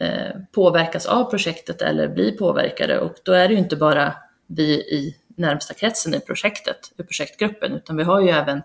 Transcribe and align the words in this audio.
eh, 0.00 0.40
påverkas 0.52 1.06
av 1.06 1.24
projektet 1.24 1.82
eller 1.82 2.08
blir 2.08 2.32
påverkade 2.32 2.98
och 2.98 3.14
då 3.22 3.32
är 3.32 3.48
det 3.48 3.54
ju 3.54 3.60
inte 3.60 3.76
bara 3.76 4.14
vi 4.46 4.72
i 4.72 5.16
närmsta 5.36 5.74
kretsen 5.74 6.14
i 6.14 6.20
projektet, 6.20 6.78
i 6.98 7.02
projektgruppen, 7.02 7.72
utan 7.72 7.96
vi 7.96 8.02
har 8.02 8.20
ju 8.20 8.28
även, 8.28 8.58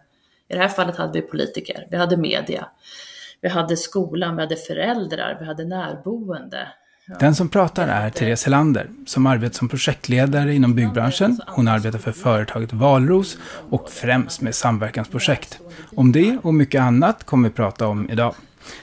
i 0.47 0.53
det 0.53 0.59
här 0.59 0.67
fallet 0.67 0.95
hade 0.95 1.21
vi 1.21 1.27
politiker, 1.27 1.87
vi 1.91 1.97
hade 1.97 2.17
media, 2.17 2.67
vi 3.41 3.49
hade 3.49 3.77
skolan, 3.77 4.35
vi 4.35 4.41
hade 4.41 4.55
föräldrar, 4.55 5.37
vi 5.39 5.45
hade 5.45 5.65
närboende, 5.65 6.67
den 7.19 7.35
som 7.35 7.49
pratar 7.49 7.87
är 7.87 8.09
Therese 8.09 8.45
Helander, 8.45 8.89
som 9.05 9.25
arbetar 9.25 9.53
som 9.53 9.69
projektledare 9.69 10.53
inom 10.53 10.75
byggbranschen. 10.75 11.39
Hon 11.47 11.67
arbetar 11.67 11.99
för 11.99 12.11
företaget 12.11 12.73
Valros 12.73 13.37
och 13.69 13.89
främst 13.89 14.41
med 14.41 14.55
samverkansprojekt. 14.55 15.59
Om 15.95 16.11
det 16.11 16.37
och 16.43 16.53
mycket 16.53 16.81
annat 16.81 17.23
kommer 17.23 17.49
vi 17.49 17.55
prata 17.55 17.87
om 17.87 18.09
idag. 18.09 18.35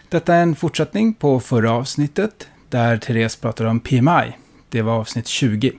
Detta 0.08 0.34
är 0.34 0.42
en 0.42 0.56
fortsättning 0.56 1.14
på 1.14 1.40
förra 1.40 1.72
avsnittet 1.72 2.48
där 2.68 2.96
Therese 2.96 3.36
pratade 3.36 3.70
om 3.70 3.80
PMI. 3.80 4.36
Det 4.68 4.82
var 4.82 4.92
avsnitt 4.92 5.26
20. 5.26 5.72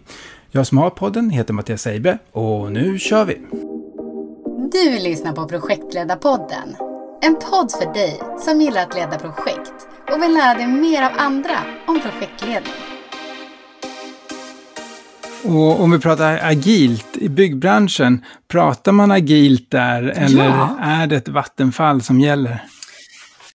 Jag 0.51 0.67
som 0.67 0.77
har 0.77 0.89
podden 0.89 1.29
heter 1.29 1.53
Mattias 1.53 1.87
Eibe 1.87 2.17
och 2.31 2.71
nu 2.71 2.99
kör 2.99 3.25
vi! 3.25 3.37
Du 4.71 4.99
lyssnar 4.99 5.33
på 5.33 5.47
Projektledarpodden. 5.47 6.75
En 7.21 7.35
podd 7.35 7.71
för 7.71 7.93
dig 7.93 8.19
som 8.39 8.61
gillar 8.61 8.81
att 8.81 8.95
leda 8.95 9.19
projekt 9.19 9.87
och 10.11 10.23
vill 10.23 10.33
lära 10.33 10.53
dig 10.53 10.67
mer 10.67 11.03
av 11.03 11.11
andra 11.17 11.57
om 11.87 11.99
projektledning. 11.99 12.73
Och 15.43 15.81
om 15.81 15.91
vi 15.91 15.99
pratar 15.99 16.39
agilt 16.43 17.17
i 17.17 17.29
byggbranschen, 17.29 18.25
pratar 18.47 18.91
man 18.91 19.11
agilt 19.11 19.71
där 19.71 20.03
eller 20.03 20.45
ja. 20.45 20.77
är 20.81 21.07
det 21.07 21.15
ett 21.15 21.29
vattenfall 21.29 22.01
som 22.01 22.19
gäller? 22.19 22.63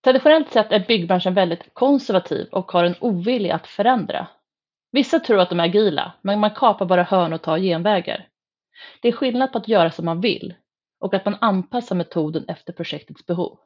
Traditionellt 0.03 0.51
sett 0.51 0.71
är 0.71 0.85
byggbranschen 0.87 1.33
väldigt 1.33 1.73
konservativ 1.73 2.47
och 2.51 2.71
har 2.71 2.83
en 2.83 2.95
ovilja 2.99 3.55
att 3.55 3.67
förändra. 3.67 4.27
Vissa 4.91 5.19
tror 5.19 5.39
att 5.39 5.49
de 5.49 5.59
är 5.59 5.63
agila, 5.63 6.13
men 6.21 6.39
man 6.39 6.51
kapar 6.51 6.85
bara 6.85 7.03
hörn 7.03 7.33
och 7.33 7.41
tar 7.41 7.57
genvägar. 7.57 8.27
Det 9.01 9.07
är 9.07 9.11
skillnad 9.11 9.51
på 9.51 9.57
att 9.57 9.67
göra 9.67 9.91
som 9.91 10.05
man 10.05 10.21
vill 10.21 10.53
och 10.99 11.13
att 11.13 11.25
man 11.25 11.37
anpassar 11.41 11.95
metoden 11.95 12.45
efter 12.47 12.73
projektets 12.73 13.25
behov. 13.25 13.59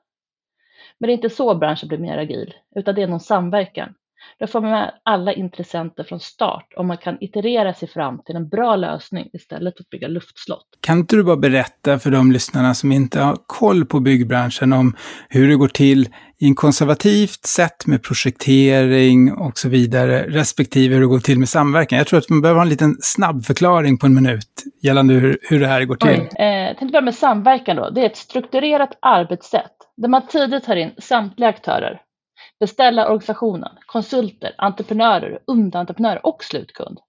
Men 0.98 1.08
det 1.08 1.14
är 1.14 1.16
inte 1.16 1.30
så 1.30 1.56
branschen 1.56 1.88
blir 1.88 1.98
mer 1.98 2.18
agil, 2.18 2.54
utan 2.76 2.96
det 2.96 3.02
är 3.02 3.08
någon 3.08 3.20
samverkan. 3.20 3.94
Då 4.40 4.48
får 4.48 4.62
man 4.62 4.72
med 4.72 4.92
alla 5.04 5.34
intressenter 5.34 6.04
från 6.04 6.20
start 6.20 6.74
och 6.78 6.86
man 6.86 6.98
kan 6.98 7.18
iterera 7.24 7.74
sig 7.74 7.88
fram 7.88 8.22
till 8.26 8.36
en 8.36 8.50
bra 8.50 8.76
lösning 8.76 9.30
istället 9.34 9.78
för 9.78 9.84
att 9.84 9.90
bygga 9.90 10.08
luftslott. 10.08 10.66
Kan 10.82 10.98
inte 10.98 11.16
du 11.16 11.24
bara 11.24 11.38
berätta 11.38 12.00
för 12.00 12.12
de 12.12 12.32
lyssnarna 12.32 12.74
som 12.74 12.92
inte 12.92 13.20
har 13.20 13.38
koll 13.46 13.86
på 13.86 14.00
byggbranschen 14.00 14.74
om 14.74 14.96
hur 15.30 15.48
det 15.48 15.56
går 15.56 15.68
till 15.68 16.10
i 16.40 16.46
en 16.46 16.56
konservativt 16.56 17.46
sätt 17.46 17.88
med 17.88 18.04
projektering 18.04 19.34
och 19.34 19.58
så 19.58 19.70
vidare, 19.70 20.24
respektive 20.28 20.94
hur 20.94 21.02
det 21.02 21.08
går 21.08 21.20
till 21.20 21.40
med 21.40 21.50
samverkan. 21.50 21.98
Jag 21.98 22.08
tror 22.08 22.20
att 22.20 22.30
man 22.30 22.42
behöver 22.42 22.58
ha 22.58 22.64
en 22.64 22.70
liten 22.70 22.96
snabb 23.02 23.46
förklaring 23.46 23.98
på 23.98 24.06
en 24.06 24.14
minut 24.14 24.64
gällande 24.82 25.14
hur, 25.14 25.38
hur 25.42 25.60
det 25.60 25.68
här 25.68 25.86
går 25.86 25.96
till. 25.96 26.10
Oj, 26.10 26.30
eh, 26.40 26.46
jag 26.46 26.78
tänkte 26.78 26.92
börja 26.92 27.02
med 27.02 27.16
samverkan 27.16 27.76
då. 27.76 27.90
Det 27.90 28.02
är 28.02 28.06
ett 28.06 28.18
strukturerat 28.18 28.98
arbetssätt 29.02 29.72
där 29.98 30.10
man 30.10 30.28
tidigt 30.28 30.64
tar 30.64 30.76
in 30.76 30.92
samtliga 30.98 31.50
aktörer, 31.50 32.02
beställarorganisationen, 32.62 33.78
konsulter, 33.86 34.56
entreprenörer, 34.58 35.40
underentreprenörer 35.48 36.26
och 36.26 36.44
slutkund. 36.44 37.00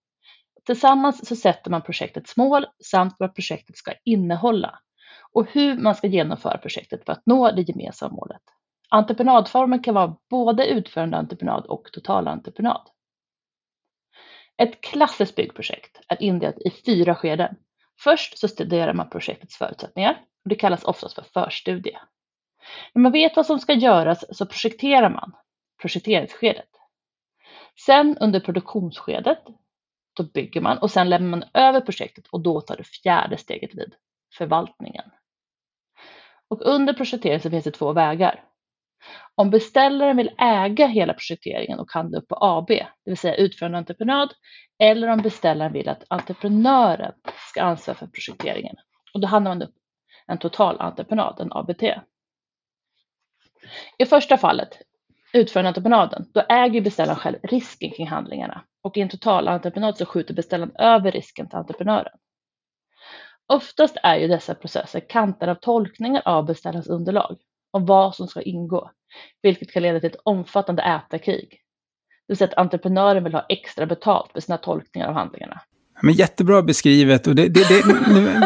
Tillsammans 0.67 1.29
så 1.29 1.37
sätter 1.37 1.71
man 1.71 1.83
projektets 1.83 2.37
mål 2.37 2.67
samt 2.85 3.17
vad 3.19 3.35
projektet 3.35 3.77
ska 3.77 3.93
innehålla 4.05 4.79
och 5.33 5.47
hur 5.51 5.79
man 5.79 5.95
ska 5.95 6.07
genomföra 6.07 6.59
projektet 6.59 7.05
för 7.05 7.13
att 7.13 7.23
nå 7.27 7.51
det 7.51 7.63
gemensamma 7.63 8.15
målet. 8.15 8.43
Entreprenadformen 8.89 9.83
kan 9.83 9.95
vara 9.95 10.17
både 10.31 10.67
utförande 10.67 11.17
entreprenad 11.17 11.67
och 11.67 11.85
totalentreprenad. 11.93 12.89
Ett 14.57 14.81
klassiskt 14.81 15.37
byggprojekt 15.37 16.01
är 16.09 16.23
indelat 16.23 16.59
i 16.59 16.71
fyra 16.71 17.15
skeden. 17.15 17.57
Först 18.01 18.39
så 18.39 18.49
studerar 18.49 18.95
man 18.95 19.11
projektets 19.11 19.57
förutsättningar 19.57 20.13
och 20.45 20.49
det 20.49 20.55
kallas 20.55 20.85
oftast 20.85 21.15
för 21.15 21.23
förstudie. 21.23 21.99
När 22.95 23.03
man 23.03 23.13
vet 23.13 23.37
vad 23.37 23.47
som 23.47 23.59
ska 23.59 23.73
göras 23.73 24.37
så 24.37 24.47
projekterar 24.47 25.11
man, 25.11 25.33
projekteringsskedet. 25.83 26.69
Sen 27.87 28.19
under 28.19 28.41
produktionsskedet, 28.41 29.43
då 30.17 30.23
bygger 30.23 30.61
man 30.61 30.79
och 30.79 30.91
sen 30.91 31.09
lämnar 31.09 31.31
man 31.39 31.49
över 31.55 31.81
projektet 31.81 32.27
och 32.27 32.41
då 32.41 32.61
tar 32.61 32.77
det 32.77 32.85
fjärde 32.85 33.37
steget 33.37 33.75
vid, 33.75 33.95
förvaltningen. 34.39 35.05
Och 36.49 36.63
under 36.63 36.93
projektering 36.93 37.41
så 37.41 37.51
finns 37.51 37.65
det 37.65 37.71
två 37.71 37.93
vägar. 37.93 38.45
Om 39.35 39.51
beställaren 39.51 40.17
vill 40.17 40.31
äga 40.39 40.87
hela 40.87 41.15
projekteringen 41.15 41.79
och 41.79 41.93
handla 41.93 42.19
upp 42.19 42.29
på 42.29 42.37
AB, 42.41 42.69
det 42.69 42.87
vill 43.05 43.17
säga 43.17 43.35
utförande 43.35 43.79
entreprenad, 43.79 44.35
eller 44.79 45.09
om 45.09 45.19
beställaren 45.23 45.73
vill 45.73 45.89
att 45.89 46.05
entreprenören 46.09 47.13
ska 47.51 47.63
ansvara 47.63 47.97
för 47.97 48.07
projekteringen. 48.07 48.77
Och 49.15 49.21
då 49.21 49.27
handlar 49.27 49.51
man 49.51 49.63
upp 49.63 49.75
en 50.27 50.39
totalentreprenad, 50.39 51.41
en 51.41 51.53
ABT. 51.53 51.83
I 53.99 54.07
första 54.07 54.37
fallet, 54.37 54.83
utförandeentreprenaden, 55.33 56.27
då 56.35 56.41
äger 56.49 56.81
beställaren 56.81 57.19
själv 57.19 57.37
risken 57.43 57.91
kring 57.91 58.07
handlingarna 58.07 58.65
och 58.83 58.97
i 58.97 59.01
en 59.01 59.09
totalentreprenad 59.09 59.97
så 59.97 60.07
skjuter 60.07 60.35
beställaren 60.35 60.77
över 60.79 61.11
risken 61.11 61.49
till 61.49 61.59
entreprenören. 61.59 62.19
Oftast 63.47 63.97
är 64.03 64.17
ju 64.17 64.29
dessa 64.29 64.55
processer 64.55 65.01
kantade 65.01 65.53
av 65.53 65.57
tolkningar 65.57 66.23
av 66.25 66.47
beställarens 66.47 66.89
underlag 66.89 67.39
om 67.71 67.87
vad 67.87 68.15
som 68.15 68.29
ska 68.29 68.43
ingå, 68.43 68.91
vilket 69.43 69.73
kan 69.73 69.83
leda 69.83 70.01
till 70.01 70.11
ett 70.11 70.21
omfattande 70.25 70.83
ätarkrig. 70.83 71.51
Det 71.51 72.33
vill 72.33 72.37
säga 72.37 72.49
att 72.49 72.59
entreprenören 72.59 73.25
vill 73.25 73.35
ha 73.35 73.47
extra 73.49 73.87
betalt 73.87 74.33
för 74.33 74.41
sina 74.41 74.59
tolkningar 74.59 75.09
av 75.09 75.15
handlingarna. 75.15 75.61
Men 76.03 76.15
jättebra 76.15 76.63
beskrivet 76.63 77.27
och 77.27 77.35
det, 77.35 77.49
det, 77.49 77.69
det 77.69 77.83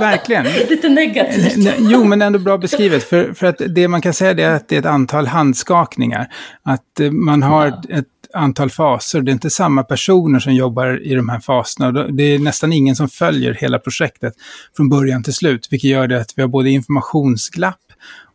verkligen. 0.00 0.44
Lite 0.68 0.88
negativt. 0.88 1.74
Jo, 1.78 2.04
men 2.04 2.22
ändå 2.22 2.38
bra 2.38 2.58
beskrivet. 2.58 3.04
För, 3.04 3.32
för 3.32 3.46
att 3.46 3.62
det 3.68 3.88
man 3.88 4.00
kan 4.00 4.14
säga 4.14 4.50
är 4.50 4.54
att 4.54 4.68
det 4.68 4.74
är 4.74 4.80
ett 4.80 4.86
antal 4.86 5.26
handskakningar. 5.26 6.28
Att 6.62 7.00
eh, 7.00 7.10
man 7.10 7.42
har 7.42 7.66
ja. 7.66 7.98
ett 7.98 8.06
antal 8.34 8.70
faser. 8.70 9.20
Det 9.20 9.30
är 9.30 9.32
inte 9.32 9.50
samma 9.50 9.82
personer 9.82 10.38
som 10.38 10.54
jobbar 10.54 11.06
i 11.06 11.14
de 11.14 11.28
här 11.28 11.40
faserna. 11.40 11.92
Det 11.92 12.22
är 12.22 12.38
nästan 12.38 12.72
ingen 12.72 12.96
som 12.96 13.08
följer 13.08 13.54
hela 13.54 13.78
projektet 13.78 14.34
från 14.76 14.88
början 14.88 15.22
till 15.22 15.34
slut. 15.34 15.68
Vilket 15.70 15.90
gör 15.90 16.08
det 16.08 16.20
att 16.20 16.32
vi 16.36 16.42
har 16.42 16.48
både 16.48 16.70
informationsglapp 16.70 17.80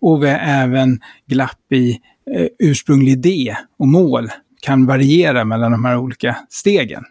och 0.01 0.23
vi 0.23 0.29
har 0.29 0.39
även 0.39 0.99
glapp 1.27 1.71
i 1.71 1.91
eh, 2.35 2.47
ursprunglig 2.59 3.11
idé 3.11 3.55
och 3.79 3.87
mål 3.87 4.29
kan 4.61 4.85
variera 4.85 5.45
mellan 5.45 5.71
de 5.71 5.85
här 5.85 5.97
olika 5.97 6.35
stegen. 6.49 7.03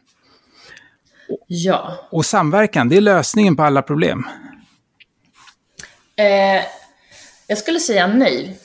Ja. 1.47 2.09
Och 2.11 2.27
samverkan, 2.27 2.89
det 2.89 2.97
är 2.97 3.01
lösningen 3.01 3.57
på 3.57 3.63
alla 3.63 3.83
problem. 3.83 4.27
Eh, 6.17 6.65
jag 7.47 7.59
skulle 7.59 7.81
säga 7.81 8.07
nej. 8.07 8.59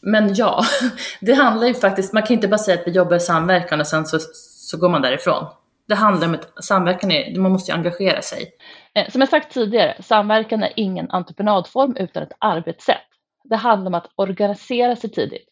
Men 0.00 0.34
ja, 0.34 0.64
det 1.20 1.34
handlar 1.34 1.66
ju 1.66 1.74
faktiskt, 1.74 2.12
man 2.12 2.22
kan 2.22 2.34
inte 2.34 2.48
bara 2.48 2.58
säga 2.58 2.80
att 2.80 2.86
vi 2.86 2.90
jobbar 2.90 3.16
i 3.16 3.20
samverkan 3.20 3.80
och 3.80 3.86
sen 3.86 4.06
så, 4.06 4.18
så 4.34 4.76
går 4.76 4.88
man 4.88 5.02
därifrån. 5.02 5.46
Det 5.88 5.94
handlar 5.94 6.28
om 6.28 6.34
att 6.34 6.64
samverkan 6.64 7.10
är, 7.10 7.40
man 7.40 7.52
måste 7.52 7.72
ju 7.72 7.76
engagera 7.76 8.22
sig. 8.22 8.50
Eh, 8.94 9.10
som 9.10 9.20
jag 9.20 9.30
sagt 9.30 9.52
tidigare, 9.52 10.02
samverkan 10.02 10.62
är 10.62 10.72
ingen 10.76 11.10
entreprenadform 11.10 11.96
utan 11.96 12.22
ett 12.22 12.32
arbetssätt. 12.38 13.08
Det 13.44 13.56
handlar 13.56 13.90
om 13.90 13.94
att 13.94 14.10
organisera 14.14 14.96
sig 14.96 15.10
tidigt. 15.10 15.48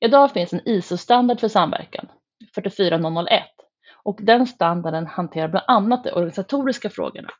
Idag 0.00 0.32
finns 0.32 0.52
en 0.52 0.68
ISO-standard 0.68 1.40
för 1.40 1.48
samverkan, 1.48 2.08
44001, 2.54 3.42
och 4.02 4.18
den 4.22 4.46
standarden 4.46 5.06
hanterar 5.06 5.48
bland 5.48 5.64
annat 5.68 6.04
de 6.04 6.10
organisatoriska 6.10 6.90
frågorna. 6.90 7.30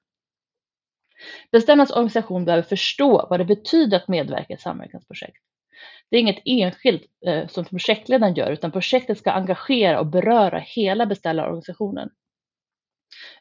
Beställarnas 1.52 1.90
organisation 1.90 2.44
behöver 2.44 2.62
förstå 2.62 3.26
vad 3.30 3.40
det 3.40 3.44
betyder 3.44 3.96
att 3.96 4.08
medverka 4.08 4.46
i 4.48 4.54
ett 4.54 4.60
samverkansprojekt. 4.60 5.42
Det 6.10 6.16
är 6.16 6.20
inget 6.20 6.42
enskilt 6.44 7.02
eh, 7.26 7.46
som 7.48 7.64
projektledaren 7.64 8.34
gör, 8.34 8.50
utan 8.50 8.72
projektet 8.72 9.18
ska 9.18 9.30
engagera 9.30 10.00
och 10.00 10.06
beröra 10.06 10.58
hela 10.58 11.06
beställarorganisationen. 11.06 12.10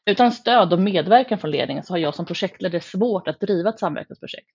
Utan 0.05 0.31
stöd 0.31 0.73
och 0.73 0.79
medverkan 0.79 1.39
från 1.39 1.51
ledningen 1.51 1.83
så 1.83 1.93
har 1.93 1.97
jag 1.97 2.15
som 2.15 2.25
projektledare 2.25 2.81
svårt 2.81 3.27
att 3.27 3.39
driva 3.39 3.69
ett 3.69 3.79
samverkansprojekt. 3.79 4.49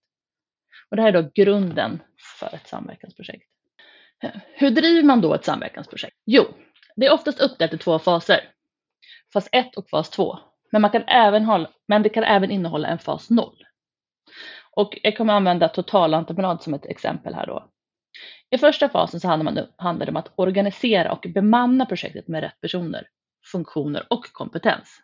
Och 0.91 0.97
det 0.97 1.03
här 1.03 1.09
är 1.09 1.23
då 1.23 1.31
grunden 1.35 2.03
för 2.39 2.55
ett 2.55 2.69
samverkansprojekt. 2.69 3.45
Hur 4.55 4.71
driver 4.71 5.03
man 5.03 5.21
då 5.21 5.35
ett 5.35 5.45
samverkansprojekt? 5.45 6.17
Jo, 6.27 6.45
det 6.97 7.07
är 7.07 7.13
oftast 7.13 7.41
uppdelat 7.41 7.75
i 7.75 7.79
två 7.79 7.99
faser 7.99 8.41
fas 9.33 9.49
1 9.53 9.77
och 9.77 9.89
fas 9.89 10.11
2. 10.11 10.39
Men, 10.73 10.83
man 10.83 10.91
kan 10.91 11.05
även 11.07 11.45
hålla, 11.45 11.71
men 11.89 12.03
det 12.03 12.09
kan 12.09 12.25
även 12.25 12.51
innehålla 12.51 12.89
en 12.89 12.99
fas 12.99 13.31
0. 13.31 13.55
Och 14.71 14.99
jag 15.03 15.17
kommer 15.17 15.35
använda 15.35 15.69
totalentreprenad 15.69 16.63
som 16.63 16.75
ett 16.75 16.87
exempel 16.87 17.35
här 17.35 17.47
då. 17.47 17.71
I 18.51 18.59
första 18.59 18.89
fasen 18.89 19.21
så 19.21 19.29
handlar, 19.29 19.53
man, 19.53 19.67
handlar 19.79 20.07
det 20.07 20.11
om 20.11 20.17
att 20.17 20.33
organisera 20.37 21.13
och 21.13 21.27
bemanna 21.35 21.87
projektet 21.87 22.29
med 22.29 22.43
rätt 22.43 22.61
personer, 22.61 23.09
funktioner 23.53 24.07
och 24.11 24.33
kompetens. 24.33 25.01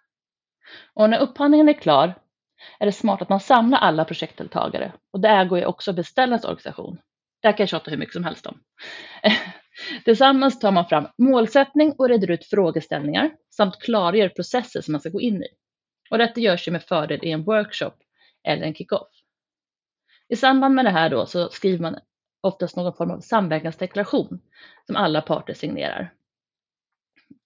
Och 0.95 1.11
när 1.11 1.19
upphandlingen 1.19 1.69
är 1.69 1.73
klar 1.73 2.15
är 2.79 2.87
det 2.87 2.93
smart 2.93 3.23
att 3.23 3.29
man 3.29 3.41
samlar 3.41 3.79
alla 3.79 4.05
projektdeltagare 4.05 4.93
och 5.13 5.21
det 5.21 5.29
äger 5.29 5.57
ju 5.57 5.65
också 5.65 5.93
beställarens 5.93 6.45
organisation. 6.45 6.99
Det 7.43 7.49
här 7.49 7.57
kan 7.57 7.63
jag 7.63 7.69
tjata 7.69 7.91
hur 7.91 7.99
mycket 7.99 8.15
som 8.15 8.25
helst 8.25 8.47
om. 8.47 8.61
Tillsammans 10.05 10.59
tar 10.59 10.73
man 10.73 10.89
fram 10.89 11.07
målsättning 11.19 11.93
och 11.99 12.09
reder 12.09 12.31
ut 12.31 12.45
frågeställningar 12.45 13.31
samt 13.51 13.79
klargör 13.79 14.29
processer 14.29 14.81
som 14.81 14.93
man 14.93 15.01
ska 15.01 15.11
gå 15.11 15.21
in 15.21 15.43
i. 15.43 15.49
Och 16.11 16.19
detta 16.19 16.41
görs 16.41 16.69
ju 16.69 16.73
med 16.73 16.83
fördel 16.83 17.21
i 17.23 17.31
en 17.31 17.45
workshop 17.45 17.93
eller 18.45 18.63
en 18.63 18.75
kick-off. 18.75 19.09
I 20.29 20.37
samband 20.37 20.75
med 20.75 20.85
det 20.85 20.91
här 20.91 21.11
då 21.11 21.27
så 21.27 21.49
skriver 21.49 21.83
man 21.83 21.99
oftast 22.41 22.77
någon 22.77 22.95
form 22.95 23.11
av 23.11 23.21
samverkansdeklaration 23.21 24.41
som 24.87 24.97
alla 24.97 25.21
parter 25.21 25.55
signerar. 25.55 26.13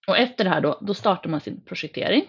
Och 0.07 0.19
efter 0.19 0.45
det 0.45 0.51
här 0.51 0.61
då, 0.61 0.79
då 0.81 0.95
startar 0.95 1.31
man 1.31 1.41
sin 1.41 1.65
projektering. 1.65 2.25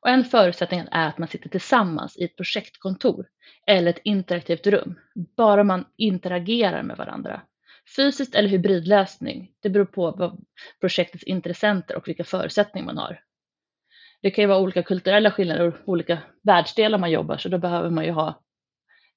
Och 0.00 0.08
en 0.08 0.24
förutsättning 0.24 0.80
är 0.90 1.08
att 1.08 1.18
man 1.18 1.28
sitter 1.28 1.48
tillsammans 1.48 2.16
i 2.16 2.24
ett 2.24 2.36
projektkontor 2.36 3.26
eller 3.66 3.90
ett 3.90 4.00
interaktivt 4.04 4.66
rum, 4.66 4.98
bara 5.36 5.64
man 5.64 5.84
interagerar 5.96 6.82
med 6.82 6.96
varandra. 6.96 7.42
Fysiskt 7.96 8.34
eller 8.34 8.48
hybridlösning, 8.48 9.52
det 9.62 9.70
beror 9.70 9.84
på 9.84 10.10
vad 10.10 10.44
projektets 10.80 11.24
intressenter 11.24 11.96
och 11.96 12.08
vilka 12.08 12.24
förutsättningar 12.24 12.86
man 12.86 12.98
har. 12.98 13.20
Det 14.22 14.30
kan 14.30 14.42
ju 14.42 14.48
vara 14.48 14.58
olika 14.58 14.82
kulturella 14.82 15.30
skillnader 15.30 15.68
och 15.68 15.88
olika 15.88 16.18
världsdelar 16.42 16.98
man 16.98 17.10
jobbar, 17.10 17.36
så 17.36 17.48
då 17.48 17.58
behöver 17.58 17.90
man 17.90 18.04
ju 18.04 18.10
ha 18.10 18.42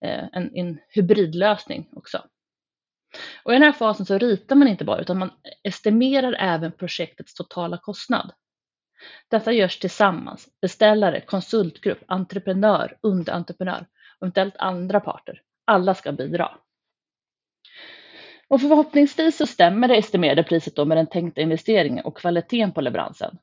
eh, 0.05 0.23
en, 0.33 0.55
en 0.55 0.79
hybridlösning 0.89 1.89
också. 1.91 2.23
Och 3.43 3.51
I 3.51 3.55
den 3.55 3.63
här 3.63 3.71
fasen 3.71 4.05
så 4.05 4.17
ritar 4.17 4.55
man 4.55 4.67
inte 4.67 4.85
bara, 4.85 5.01
utan 5.01 5.17
man 5.17 5.31
estimerar 5.63 6.33
även 6.33 6.71
projektets 6.71 7.33
totala 7.33 7.77
kostnad. 7.77 8.31
Detta 9.27 9.51
görs 9.51 9.79
tillsammans, 9.79 10.47
beställare, 10.61 11.21
konsultgrupp, 11.21 12.03
entreprenör, 12.07 12.97
underentreprenör 13.01 13.87
och 14.19 14.23
eventuellt 14.25 14.57
andra 14.57 14.99
parter. 14.99 15.41
Alla 15.65 15.95
ska 15.95 16.11
bidra. 16.11 16.57
Och 18.49 18.61
förhoppningsvis 18.61 19.37
så 19.37 19.47
stämmer 19.47 19.87
det 19.87 19.95
estimerade 19.95 20.43
priset 20.43 20.75
då 20.75 20.85
med 20.85 20.97
den 20.97 21.07
tänkta 21.07 21.41
investeringen 21.41 22.05
och 22.05 22.17
kvaliteten 22.17 22.71
på 22.71 22.81
leveransen. 22.81 23.37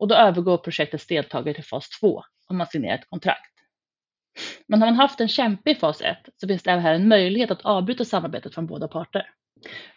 Och 0.00 0.08
då 0.08 0.14
övergår 0.14 0.58
projektets 0.58 1.06
deltagare 1.06 1.54
till 1.54 1.64
fas 1.64 1.88
2 2.00 2.22
om 2.48 2.56
man 2.56 2.66
signerar 2.66 2.94
ett 2.94 3.10
kontrakt. 3.10 3.52
Men 4.66 4.80
har 4.82 4.88
man 4.88 4.96
haft 4.96 5.20
en 5.20 5.28
kämpig 5.28 5.80
fas 5.80 6.00
1 6.00 6.16
så 6.36 6.48
finns 6.48 6.62
det 6.62 6.70
även 6.70 6.82
här 6.82 6.94
en 6.94 7.08
möjlighet 7.08 7.50
att 7.50 7.64
avbryta 7.64 8.04
samarbetet 8.04 8.54
från 8.54 8.66
båda 8.66 8.88
parter. 8.88 9.30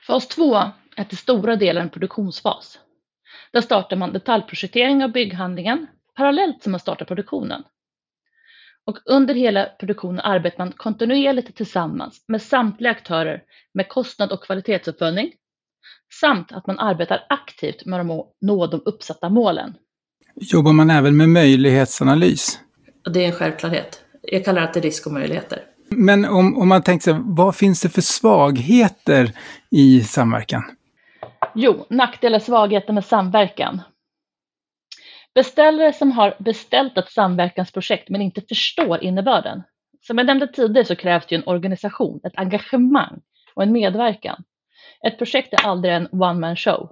Fas 0.07 0.27
2 0.27 0.55
är 0.95 1.03
till 1.03 1.17
stora 1.17 1.55
delar 1.55 1.81
en 1.81 1.89
produktionsfas. 1.89 2.79
Där 3.51 3.61
startar 3.61 3.95
man 3.95 4.13
detaljprojektering 4.13 5.03
av 5.03 5.11
bygghandlingen 5.11 5.87
parallellt 6.15 6.63
som 6.63 6.71
man 6.71 6.79
startar 6.79 7.05
produktionen. 7.05 7.63
Och 8.85 8.97
under 9.05 9.33
hela 9.33 9.65
produktionen 9.65 10.19
arbetar 10.19 10.57
man 10.57 10.71
kontinuerligt 10.71 11.55
tillsammans 11.55 12.23
med 12.27 12.41
samtliga 12.41 12.91
aktörer 12.91 13.41
med 13.73 13.89
kostnad 13.89 14.31
och 14.31 14.43
kvalitetsuppföljning 14.43 15.31
samt 16.19 16.51
att 16.51 16.67
man 16.67 16.79
arbetar 16.79 17.25
aktivt 17.29 17.85
med 17.85 17.99
att 17.99 18.27
nå 18.41 18.67
de 18.67 18.81
uppsatta 18.85 19.29
målen. 19.29 19.73
Jobbar 20.35 20.73
man 20.73 20.89
även 20.89 21.17
med 21.17 21.29
möjlighetsanalys? 21.29 22.59
Det 23.13 23.23
är 23.23 23.27
en 23.27 23.33
självklarhet. 23.33 24.01
Jag 24.21 24.45
kallar 24.45 24.71
det 24.73 24.79
risk 24.79 25.05
och 25.07 25.13
möjligheter. 25.13 25.61
Men 25.89 26.25
om, 26.25 26.57
om 26.57 26.67
man 26.67 26.81
tänker 26.81 27.03
sig, 27.03 27.21
vad 27.25 27.55
finns 27.55 27.81
det 27.81 27.89
för 27.89 28.01
svagheter 28.01 29.31
i 29.69 30.03
samverkan? 30.03 30.63
Jo, 31.55 31.85
nackdelar 31.89 32.39
och 32.39 32.43
svagheter 32.43 32.93
med 32.93 33.05
samverkan. 33.05 33.81
Beställare 35.33 35.93
som 35.93 36.11
har 36.11 36.35
beställt 36.39 36.97
ett 36.97 37.11
samverkansprojekt 37.11 38.09
men 38.09 38.21
inte 38.21 38.41
förstår 38.41 39.03
innebörden. 39.03 39.63
Som 40.01 40.17
jag 40.17 40.27
nämnde 40.27 40.47
tidigare 40.47 40.85
så 40.85 40.95
krävs 40.95 41.25
det 41.25 41.35
en 41.35 41.47
organisation, 41.47 42.21
ett 42.23 42.37
engagemang 42.37 43.21
och 43.55 43.63
en 43.63 43.71
medverkan. 43.71 44.43
Ett 45.07 45.17
projekt 45.17 45.53
är 45.53 45.67
aldrig 45.67 45.93
en 45.93 46.07
one 46.11 46.39
man 46.39 46.55
show. 46.55 46.91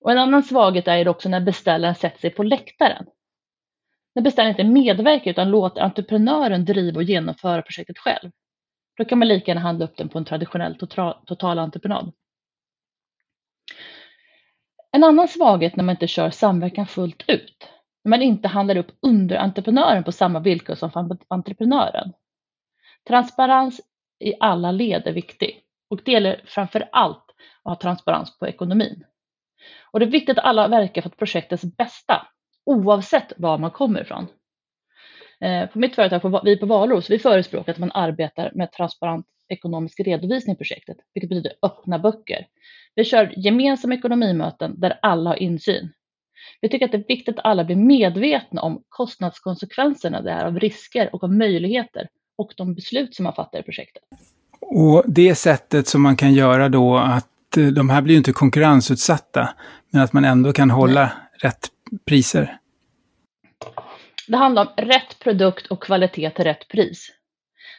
Och 0.00 0.12
en 0.12 0.18
annan 0.18 0.42
svaghet 0.42 0.88
är 0.88 1.08
också 1.08 1.28
när 1.28 1.40
beställaren 1.40 1.94
sätter 1.94 2.20
sig 2.20 2.30
på 2.30 2.42
läktaren. 2.42 3.06
När 4.14 4.22
beställaren 4.22 4.50
inte 4.50 4.64
medverkar 4.64 5.30
utan 5.30 5.50
låter 5.50 5.82
entreprenören 5.82 6.64
driva 6.64 6.96
och 6.96 7.02
genomföra 7.02 7.62
projektet 7.62 7.98
själv. 7.98 8.30
Då 8.96 9.04
kan 9.04 9.18
man 9.18 9.28
lika 9.28 9.50
gärna 9.50 9.60
handla 9.60 9.84
upp 9.84 9.96
den 9.96 10.08
på 10.08 10.18
en 10.18 10.24
traditionell 10.24 10.78
total, 10.78 11.14
total 11.26 11.58
entreprenad. 11.58 12.12
En 14.98 15.04
annan 15.04 15.28
svaghet 15.28 15.76
när 15.76 15.84
man 15.84 15.92
inte 15.92 16.06
kör 16.06 16.30
samverkan 16.30 16.86
fullt 16.86 17.24
ut, 17.26 17.68
när 18.04 18.10
man 18.10 18.22
inte 18.22 18.48
handlar 18.48 18.76
upp 18.76 18.90
underentreprenören 19.02 20.04
på 20.04 20.12
samma 20.12 20.40
villkor 20.40 20.74
som 20.74 21.18
entreprenören. 21.28 22.12
Transparens 23.08 23.80
i 24.24 24.34
alla 24.40 24.70
led 24.70 25.06
är 25.06 25.12
viktig 25.12 25.60
och 25.90 26.00
det 26.04 26.12
gäller 26.12 26.42
framför 26.46 26.88
allt 26.92 27.24
att 27.62 27.70
ha 27.70 27.76
transparens 27.76 28.38
på 28.38 28.48
ekonomin. 28.48 29.04
Och 29.90 30.00
det 30.00 30.06
är 30.06 30.10
viktigt 30.10 30.38
att 30.38 30.44
alla 30.44 30.68
verkar 30.68 31.02
för 31.02 31.10
projektets 31.10 31.64
bästa, 31.76 32.26
oavsett 32.64 33.32
var 33.36 33.58
man 33.58 33.70
kommer 33.70 34.00
ifrån. 34.00 34.26
Eh, 35.40 35.66
på 35.66 35.78
mitt 35.78 35.94
företag, 35.94 36.42
vi 36.44 36.56
på 36.56 36.66
Valros, 36.66 37.10
vi 37.10 37.18
förespråkar 37.18 37.72
att 37.72 37.78
man 37.78 37.92
arbetar 37.94 38.52
med 38.54 38.72
transparent 38.72 39.26
ekonomisk 39.48 40.00
redovisning 40.00 40.54
i 40.54 40.56
projektet, 40.56 40.96
vilket 41.14 41.28
betyder 41.28 41.52
öppna 41.62 41.98
böcker. 41.98 42.46
Vi 42.98 43.04
kör 43.04 43.34
gemensamma 43.36 43.94
ekonomimöten 43.94 44.80
där 44.80 44.98
alla 45.02 45.30
har 45.30 45.36
insyn. 45.36 45.92
Vi 46.60 46.68
tycker 46.68 46.84
att 46.84 46.92
det 46.92 46.98
är 46.98 47.04
viktigt 47.08 47.38
att 47.38 47.44
alla 47.44 47.64
blir 47.64 47.76
medvetna 47.76 48.62
om 48.62 48.82
kostnadskonsekvenserna 48.88 50.22
det 50.22 50.30
är 50.30 50.44
av 50.44 50.60
risker 50.60 51.14
och 51.14 51.24
av 51.24 51.32
möjligheter 51.32 52.08
och 52.38 52.52
de 52.56 52.74
beslut 52.74 53.14
som 53.14 53.24
man 53.24 53.34
fattar 53.34 53.58
i 53.58 53.62
projektet. 53.62 54.02
Och 54.60 55.04
det 55.06 55.34
sättet 55.34 55.88
som 55.88 56.02
man 56.02 56.16
kan 56.16 56.32
göra 56.32 56.68
då 56.68 56.96
att 56.96 57.56
eh, 57.56 57.66
de 57.66 57.90
här 57.90 58.02
blir 58.02 58.14
ju 58.14 58.18
inte 58.18 58.32
konkurrensutsatta, 58.32 59.48
men 59.90 60.02
att 60.02 60.12
man 60.12 60.24
ändå 60.24 60.52
kan 60.52 60.70
hålla 60.70 61.00
Nej. 61.00 61.12
rätt 61.42 61.68
priser. 62.04 62.58
Det 64.28 64.36
handlar 64.36 64.62
om 64.62 64.84
rätt 64.84 65.18
produkt 65.18 65.66
och 65.66 65.82
kvalitet 65.82 66.30
till 66.30 66.44
rätt 66.44 66.68
pris. 66.68 67.08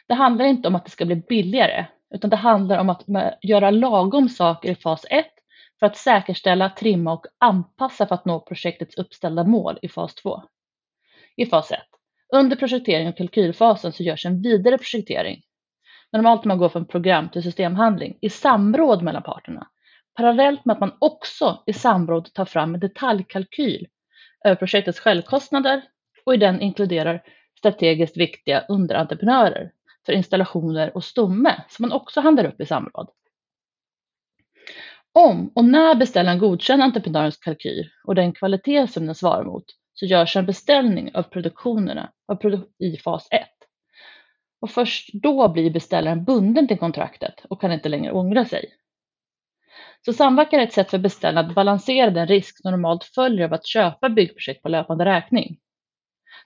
Det 0.08 0.14
handlar 0.14 0.44
inte 0.44 0.68
om 0.68 0.74
att 0.74 0.84
det 0.84 0.90
ska 0.90 1.04
bli 1.04 1.16
billigare, 1.16 1.86
utan 2.14 2.30
det 2.30 2.36
handlar 2.36 2.78
om 2.78 2.90
att 2.90 3.04
göra 3.42 3.70
lagom 3.70 4.28
saker 4.28 4.70
i 4.70 4.74
fas 4.74 5.06
1 5.10 5.26
för 5.78 5.86
att 5.86 5.96
säkerställa, 5.96 6.70
trimma 6.70 7.12
och 7.12 7.26
anpassa 7.38 8.06
för 8.06 8.14
att 8.14 8.24
nå 8.24 8.40
projektets 8.40 8.98
uppställda 8.98 9.44
mål 9.44 9.78
i 9.82 9.88
fas 9.88 10.14
2. 10.14 10.42
I 11.36 11.46
fas 11.46 11.72
1. 11.72 11.78
Under 12.32 12.56
projektering 12.56 13.08
och 13.08 13.16
kalkylfasen 13.16 13.92
så 13.92 14.02
görs 14.02 14.26
en 14.26 14.42
vidare 14.42 14.78
projektering. 14.78 15.42
Normalt 16.12 16.44
man 16.44 16.58
går 16.58 16.68
från 16.68 16.86
program 16.86 17.28
till 17.28 17.42
systemhandling 17.42 18.18
i 18.20 18.30
samråd 18.30 19.02
mellan 19.02 19.22
parterna. 19.22 19.66
Parallellt 20.14 20.64
med 20.64 20.74
att 20.74 20.80
man 20.80 20.96
också 20.98 21.62
i 21.66 21.72
samråd 21.72 22.34
tar 22.34 22.44
fram 22.44 22.74
en 22.74 22.80
detaljkalkyl 22.80 23.86
över 24.44 24.56
projektets 24.56 25.00
självkostnader 25.00 25.82
och 26.26 26.34
i 26.34 26.36
den 26.36 26.60
inkluderar 26.60 27.22
strategiskt 27.58 28.16
viktiga 28.16 28.64
underentreprenörer 28.68 29.70
för 30.06 30.12
installationer 30.12 30.96
och 30.96 31.04
stomme 31.04 31.64
som 31.68 31.82
man 31.82 31.92
också 31.92 32.20
handlar 32.20 32.44
upp 32.44 32.60
i 32.60 32.66
samråd. 32.66 33.10
Om 35.12 35.52
och 35.54 35.64
när 35.64 35.94
beställaren 35.94 36.38
godkänner 36.38 36.84
entreprenörens 36.84 37.36
kalkyl 37.36 37.90
och 38.04 38.14
den 38.14 38.32
kvalitet 38.32 38.86
som 38.86 39.06
den 39.06 39.14
svarar 39.14 39.44
mot 39.44 39.64
så 39.92 40.06
görs 40.06 40.36
en 40.36 40.46
beställning 40.46 41.14
av 41.14 41.22
produktionerna 41.22 42.12
i 42.78 42.96
fas 42.96 43.28
1. 43.30 43.42
Och 44.60 44.70
först 44.70 45.10
då 45.12 45.48
blir 45.48 45.70
beställaren 45.70 46.24
bunden 46.24 46.68
till 46.68 46.78
kontraktet 46.78 47.44
och 47.48 47.60
kan 47.60 47.72
inte 47.72 47.88
längre 47.88 48.12
ångra 48.12 48.44
sig. 48.44 48.64
Så 50.04 50.12
samverkan 50.12 50.60
är 50.60 50.64
ett 50.64 50.72
sätt 50.72 50.90
för 50.90 50.98
beställaren 50.98 51.48
att 51.48 51.54
balansera 51.54 52.10
den 52.10 52.26
risk 52.26 52.62
som 52.62 52.70
normalt 52.70 53.04
följer 53.04 53.44
av 53.44 53.52
att 53.52 53.66
köpa 53.66 54.08
byggprojekt 54.08 54.62
på 54.62 54.68
löpande 54.68 55.04
räkning. 55.04 55.58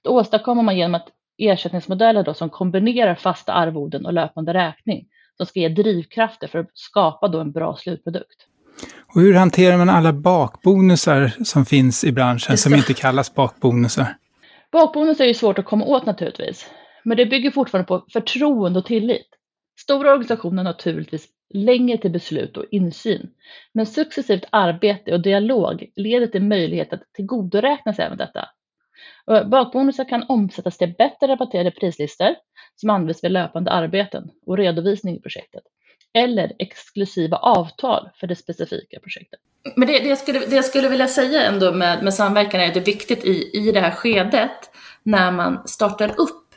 Det 0.03 0.09
åstadkommer 0.09 0.63
man 0.63 0.77
genom 0.77 0.95
att 0.95 1.09
ersättningsmodeller 1.38 2.23
då 2.23 2.35
som 2.35 2.50
kombinerar 2.50 3.14
fasta 3.14 3.53
arvoden 3.53 4.07
och 4.07 4.12
löpande 4.12 4.55
räkning 4.55 5.07
som 5.37 5.47
ska 5.47 5.61
ge 5.61 5.69
drivkrafter 5.69 6.49
för 6.49 6.59
att 6.59 6.71
skapa 6.75 7.29
då 7.29 7.41
en 7.41 7.53
bra 7.53 7.76
slutprodukt. 7.76 8.47
Och 9.14 9.21
hur 9.21 9.35
hanterar 9.35 9.76
man 9.76 9.88
alla 9.88 10.12
bakbonusar 10.12 11.33
som 11.45 11.67
finns 11.67 12.05
i 12.05 12.12
branschen 12.12 12.59
som 12.59 12.75
inte 12.75 12.95
kallas 12.95 13.35
bakbonusar? 13.35 14.17
Bakbonusar 14.73 15.25
är 15.25 15.29
ju 15.29 15.35
svårt 15.35 15.59
att 15.59 15.64
komma 15.64 15.85
åt 15.85 16.07
naturligtvis, 16.07 16.71
men 17.05 17.17
det 17.17 17.26
bygger 17.26 17.50
fortfarande 17.50 17.87
på 17.87 18.05
förtroende 18.12 18.79
och 18.79 18.87
tillit. 18.87 19.29
Stora 19.81 20.11
organisationer 20.11 20.57
har 20.57 20.71
naturligtvis 20.71 21.29
längre 21.55 21.99
till 21.99 22.11
beslut 22.11 22.57
och 22.57 22.64
insyn, 22.71 23.31
men 23.73 23.87
successivt 23.87 24.45
arbete 24.50 25.12
och 25.12 25.23
dialog 25.23 25.87
leder 25.97 26.26
till 26.26 26.43
möjlighet 26.43 26.93
att 26.93 27.03
tillgodoräkna 27.12 27.95
sig 27.95 28.05
även 28.05 28.19
detta. 28.19 28.49
Bakbonusar 29.51 30.09
kan 30.09 30.25
omsättas 30.29 30.79
till 30.79 30.95
bättre 30.99 31.27
rabatterade 31.27 31.71
prislistor 31.71 32.35
som 32.77 32.91
används 32.91 33.25
vid 33.25 33.31
löpande 33.31 33.71
arbeten 33.71 34.31
och 34.47 34.57
redovisning 34.57 35.17
i 35.17 35.21
projektet 35.21 35.63
eller 36.15 36.53
exklusiva 36.59 37.37
avtal 37.37 38.09
för 38.21 38.27
det 38.27 38.37
specifika 38.37 39.01
projektet. 39.01 39.41
Men 39.77 39.89
det, 39.89 39.99
det, 39.99 40.09
jag, 40.09 40.19
skulle, 40.19 40.39
det 40.39 40.57
jag 40.57 40.65
skulle 40.65 40.89
vilja 40.89 41.09
säga 41.09 41.43
ändå 41.43 41.73
med, 41.73 42.05
med 42.05 42.15
samverkan 42.15 42.61
är 42.61 42.69
att 42.69 42.75
det 42.75 42.81
är 42.81 42.85
viktigt 42.85 43.25
i, 43.25 43.51
i 43.55 43.73
det 43.73 43.81
här 43.81 43.91
skedet 43.91 44.71
när 45.03 45.31
man 45.31 45.69
startar 45.69 46.09
upp 46.21 46.55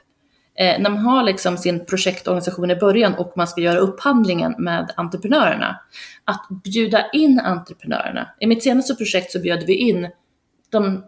eh, 0.59 0.81
när 0.81 0.89
man 0.89 0.97
har 0.97 1.23
liksom 1.23 1.57
sin 1.57 1.85
projektorganisation 1.85 2.71
i 2.71 2.75
början 2.75 3.13
och 3.13 3.33
man 3.35 3.47
ska 3.47 3.61
göra 3.61 3.79
upphandlingen 3.79 4.55
med 4.57 4.93
entreprenörerna, 4.97 5.79
att 6.25 6.47
bjuda 6.63 7.09
in 7.13 7.39
entreprenörerna. 7.39 8.29
I 8.39 8.47
mitt 8.47 8.63
senaste 8.63 8.95
projekt 8.95 9.31
så 9.31 9.39
bjöd 9.39 9.63
vi 9.63 9.75
in 9.75 10.09
de 10.69 11.03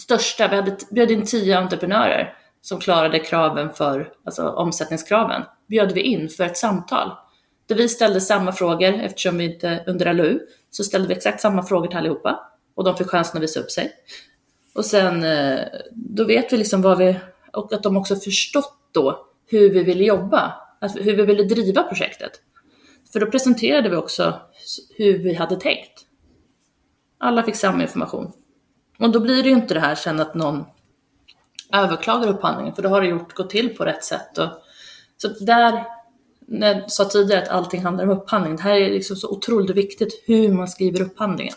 största, 0.00 0.48
vi 0.48 0.56
hade 0.56 0.76
bjöd 0.90 1.10
in 1.10 1.26
tio 1.26 1.58
entreprenörer 1.58 2.34
som 2.60 2.80
klarade 2.80 3.18
kraven 3.18 3.72
för, 3.72 4.12
alltså 4.24 4.48
omsättningskraven, 4.48 5.42
bjöd 5.66 5.92
vi 5.92 6.00
in 6.00 6.28
för 6.28 6.44
ett 6.44 6.56
samtal. 6.56 7.10
Där 7.66 7.76
vi 7.76 7.88
ställde 7.88 8.20
samma 8.20 8.52
frågor, 8.52 8.94
eftersom 8.94 9.38
vi 9.38 9.44
inte 9.44 9.84
under 9.86 10.14
LOU, 10.14 10.38
så 10.70 10.84
ställde 10.84 11.08
vi 11.08 11.14
exakt 11.14 11.40
samma 11.40 11.62
frågor 11.62 11.86
till 11.86 11.96
allihopa 11.96 12.52
och 12.74 12.84
de 12.84 12.96
fick 12.96 13.06
chansen 13.06 13.36
att 13.36 13.42
visa 13.42 13.60
upp 13.60 13.70
sig. 13.70 13.92
Och 14.74 14.84
sen, 14.84 15.24
eh, 15.24 15.60
då 15.92 16.24
vet 16.24 16.52
vi 16.52 16.56
liksom 16.56 16.82
vad 16.82 16.98
vi, 16.98 17.16
och 17.52 17.72
att 17.72 17.82
de 17.82 17.96
också 17.96 18.16
förstått 18.16 18.78
då 18.92 19.26
hur 19.46 19.70
vi 19.70 19.82
ville 19.82 20.04
jobba, 20.04 20.54
alltså 20.80 20.98
hur 20.98 21.16
vi 21.16 21.22
ville 21.22 21.42
driva 21.42 21.82
projektet. 21.82 22.32
För 23.12 23.20
då 23.20 23.26
presenterade 23.26 23.88
vi 23.88 23.96
också 23.96 24.40
hur 24.96 25.18
vi 25.18 25.34
hade 25.34 25.56
tänkt. 25.56 26.06
Alla 27.18 27.42
fick 27.42 27.56
samma 27.56 27.82
information. 27.82 28.32
Och 28.98 29.10
då 29.10 29.20
blir 29.20 29.42
det 29.42 29.48
ju 29.48 29.54
inte 29.54 29.74
det 29.74 29.80
här 29.80 29.94
sen 29.94 30.20
att 30.20 30.34
någon 30.34 30.64
överklagar 31.72 32.28
upphandlingen, 32.28 32.74
för 32.74 32.82
då 32.82 32.88
har 32.88 33.00
det 33.00 33.06
gjort, 33.06 33.34
gått 33.34 33.50
till 33.50 33.76
på 33.76 33.84
rätt 33.84 34.04
sätt. 34.04 34.38
Och, 34.38 34.48
så 35.16 35.28
där, 35.44 35.84
när 36.46 36.74
jag 36.74 36.90
sa 36.90 37.04
tidigare 37.04 37.42
att 37.42 37.48
allting 37.48 37.82
handlar 37.82 38.04
om 38.04 38.10
upphandling, 38.10 38.56
det 38.56 38.62
här 38.62 38.74
är 38.74 38.90
liksom 38.90 39.16
så 39.16 39.28
otroligt 39.28 39.76
viktigt 39.76 40.24
hur 40.26 40.52
man 40.52 40.68
skriver 40.68 41.02
upphandlingen. 41.02 41.54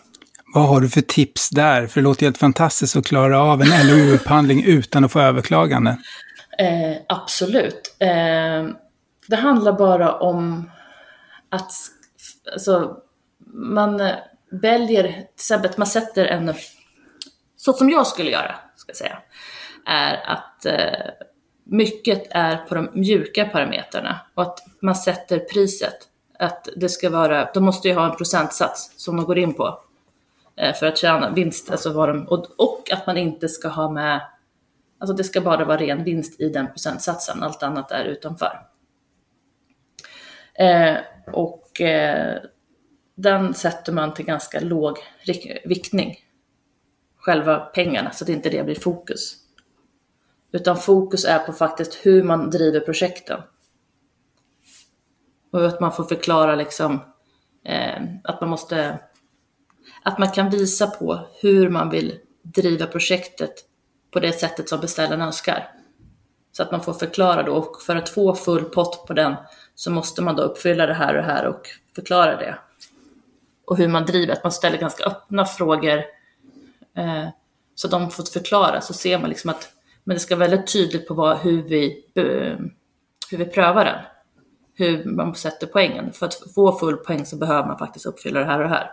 Vad 0.53 0.67
har 0.67 0.81
du 0.81 0.89
för 0.89 1.01
tips 1.01 1.49
där? 1.49 1.87
För 1.87 2.01
det 2.01 2.03
låter 2.03 2.25
helt 2.25 2.37
fantastiskt 2.37 2.95
att 2.95 3.05
klara 3.05 3.43
av 3.43 3.61
en 3.61 3.87
LOU-upphandling 3.87 4.63
utan 4.63 5.05
att 5.05 5.11
få 5.11 5.19
överklagande. 5.19 5.97
Eh, 6.57 6.97
absolut. 7.09 7.95
Eh, 7.99 8.67
det 9.27 9.35
handlar 9.35 9.73
bara 9.73 10.13
om 10.13 10.71
att 11.49 11.71
alltså, 12.53 12.97
man 13.53 14.11
väljer, 14.51 15.03
till 15.03 15.23
exempel 15.35 15.69
att 15.69 15.77
man 15.77 15.87
sätter 15.87 16.25
en, 16.25 16.53
så 17.61 17.73
som 17.73 17.89
jag 17.89 18.07
skulle 18.07 18.31
göra, 18.31 18.55
ska 18.75 18.89
jag 18.89 18.97
säga, 18.97 19.17
är 19.85 20.21
att 20.25 20.65
eh, 20.65 21.11
mycket 21.63 22.27
är 22.29 22.57
på 22.57 22.75
de 22.75 22.89
mjuka 22.93 23.45
parametrarna 23.45 24.19
och 24.33 24.43
att 24.43 24.59
man 24.81 24.95
sätter 24.95 25.39
priset. 25.39 25.97
Att 26.39 26.69
det 26.75 26.89
ska 26.89 27.09
vara, 27.09 27.51
de 27.53 27.63
måste 27.63 27.87
ju 27.87 27.93
ha 27.93 28.11
en 28.11 28.17
procentsats 28.17 28.91
som 28.95 29.17
de 29.17 29.25
går 29.25 29.37
in 29.37 29.53
på 29.53 29.81
eh, 30.55 30.75
för 30.75 30.85
att 30.85 30.97
tjäna 30.97 31.29
vinst, 31.29 31.71
alltså 31.71 31.93
vad 31.93 32.09
de, 32.09 32.27
och, 32.27 32.45
och 32.57 32.91
att 32.91 33.07
man 33.07 33.17
inte 33.17 33.49
ska 33.49 33.67
ha 33.67 33.89
med, 33.89 34.21
alltså 34.99 35.15
det 35.15 35.23
ska 35.23 35.41
bara 35.41 35.65
vara 35.65 35.77
ren 35.77 36.03
vinst 36.03 36.41
i 36.41 36.49
den 36.49 36.67
procentsatsen, 36.67 37.43
allt 37.43 37.63
annat 37.63 37.91
är 37.91 38.05
utanför. 38.05 38.59
Eh, 40.53 40.97
och 41.33 41.81
eh, 41.81 42.37
den 43.15 43.53
sätter 43.53 43.91
man 43.93 44.13
till 44.13 44.25
ganska 44.25 44.59
låg 44.59 44.97
viktning, 45.65 46.17
själva 47.19 47.59
pengarna, 47.59 48.11
så 48.11 48.23
att 48.23 48.29
inte 48.29 48.49
det 48.49 48.63
blir 48.63 48.75
fokus. 48.75 49.35
Utan 50.51 50.77
fokus 50.77 51.25
är 51.25 51.39
på 51.39 51.53
faktiskt 51.53 51.93
hur 51.93 52.23
man 52.23 52.49
driver 52.49 52.79
projekten. 52.79 53.41
Och 55.51 55.65
att 55.65 55.79
man 55.79 55.91
får 55.91 56.03
förklara 56.03 56.55
liksom 56.55 56.99
eh, 57.65 58.01
att 58.23 58.41
man 58.41 58.49
måste, 58.49 58.99
att 60.03 60.19
man 60.19 60.31
kan 60.31 60.49
visa 60.49 60.87
på 60.87 61.19
hur 61.41 61.69
man 61.69 61.89
vill 61.89 62.19
driva 62.41 62.85
projektet 62.85 63.53
på 64.11 64.19
det 64.19 64.33
sättet 64.33 64.69
som 64.69 64.79
beställaren 64.79 65.21
önskar. 65.21 65.71
Så 66.51 66.63
att 66.63 66.71
man 66.71 66.83
får 66.83 66.93
förklara 66.93 67.43
då, 67.43 67.53
och 67.53 67.81
för 67.81 67.95
att 67.95 68.09
få 68.09 68.35
full 68.35 68.63
pott 68.63 69.07
på 69.07 69.13
den 69.13 69.35
så 69.75 69.91
måste 69.91 70.21
man 70.21 70.35
då 70.35 70.43
uppfylla 70.43 70.85
det 70.85 70.93
här 70.93 71.15
och 71.15 71.21
det 71.21 71.27
här 71.27 71.45
och 71.45 71.67
förklara 71.95 72.37
det. 72.37 72.57
Och 73.65 73.77
hur 73.77 73.87
man 73.87 74.05
driver, 74.05 74.33
att 74.33 74.43
man 74.43 74.51
ställer 74.51 74.77
ganska 74.77 75.03
öppna 75.03 75.45
frågor 75.45 76.03
Eh, 76.97 77.27
så 77.75 77.87
de 77.87 78.11
får 78.11 78.23
förklara, 78.23 78.81
så 78.81 78.93
ser 78.93 79.19
man 79.19 79.29
liksom 79.29 79.49
att 79.49 79.73
men 80.09 80.15
det 80.15 80.19
ska 80.19 80.35
vara 80.35 80.49
väldigt 80.49 80.73
tydligt 80.73 81.07
på 81.07 81.13
vad, 81.13 81.37
hur, 81.37 81.63
vi, 81.63 82.03
eh, 82.15 82.65
hur 83.31 83.37
vi 83.37 83.45
prövar 83.45 83.85
den. 83.85 83.95
Hur 84.73 85.05
man 85.05 85.35
sätter 85.35 85.67
poängen. 85.67 86.13
För 86.13 86.25
att 86.25 86.53
få 86.55 86.79
full 86.79 86.97
poäng 86.97 87.25
så 87.25 87.37
behöver 87.37 87.67
man 87.67 87.77
faktiskt 87.77 88.05
uppfylla 88.05 88.39
det 88.39 88.45
här 88.45 88.57
och 88.57 88.69
det 88.69 88.75
här. 88.75 88.89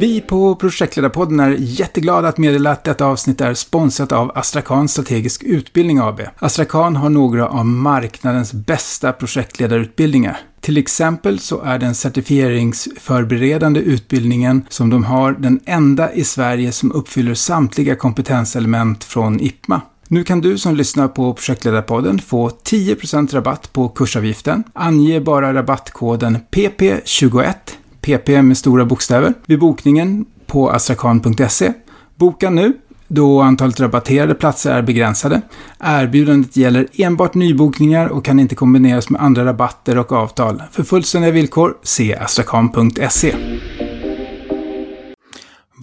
Vi 0.00 0.20
på 0.20 0.56
Projektledarpodden 0.56 1.40
är 1.40 1.56
jätteglada 1.58 2.28
att 2.28 2.38
meddela 2.38 2.70
att 2.70 2.84
detta 2.84 3.06
avsnitt 3.06 3.40
är 3.40 3.54
sponsrat 3.54 4.12
av 4.12 4.32
Astrakan 4.34 4.88
Strategisk 4.88 5.42
Utbildning 5.42 5.98
AB. 5.98 6.20
Astrakan 6.38 6.96
har 6.96 7.10
några 7.10 7.48
av 7.48 7.66
marknadens 7.66 8.52
bästa 8.52 9.12
projektledarutbildningar. 9.12 10.38
Till 10.66 10.76
exempel 10.76 11.38
så 11.38 11.60
är 11.62 11.78
den 11.78 11.94
certifieringsförberedande 11.94 13.80
utbildningen 13.80 14.66
som 14.68 14.90
de 14.90 15.04
har 15.04 15.32
den 15.32 15.60
enda 15.64 16.12
i 16.12 16.24
Sverige 16.24 16.72
som 16.72 16.92
uppfyller 16.92 17.34
samtliga 17.34 17.96
kompetenselement 17.96 19.04
från 19.04 19.40
IPMA. 19.40 19.80
Nu 20.08 20.24
kan 20.24 20.40
du 20.40 20.58
som 20.58 20.76
lyssnar 20.76 21.08
på 21.08 21.34
Projektledarpodden 21.34 22.18
få 22.18 22.48
10% 22.48 23.34
rabatt 23.34 23.72
på 23.72 23.88
kursavgiften. 23.88 24.64
Ange 24.72 25.20
bara 25.20 25.54
rabattkoden 25.54 26.38
PP21 26.50 27.54
PP 28.00 28.42
med 28.42 28.58
stora 28.58 28.84
bokstäver, 28.84 29.34
vid 29.46 29.58
bokningen 29.58 30.26
på 30.46 30.70
astrakan.se. 30.70 31.72
Boka 32.16 32.50
nu, 32.50 32.72
då 33.08 33.40
antalet 33.40 33.80
rabatterade 33.80 34.34
platser 34.34 34.70
är 34.70 34.82
begränsade. 34.82 35.40
Erbjudandet 35.80 36.56
gäller 36.56 36.86
enbart 36.92 37.34
nybokningar 37.34 38.08
och 38.08 38.24
kan 38.24 38.40
inte 38.40 38.54
kombineras 38.54 39.10
med 39.10 39.20
andra 39.20 39.44
rabatter 39.44 39.98
och 39.98 40.12
avtal. 40.12 40.62
För 40.70 40.82
fullständiga 40.82 41.32
villkor, 41.32 41.78
se 41.82 42.16
astrakan.se. 42.16 43.34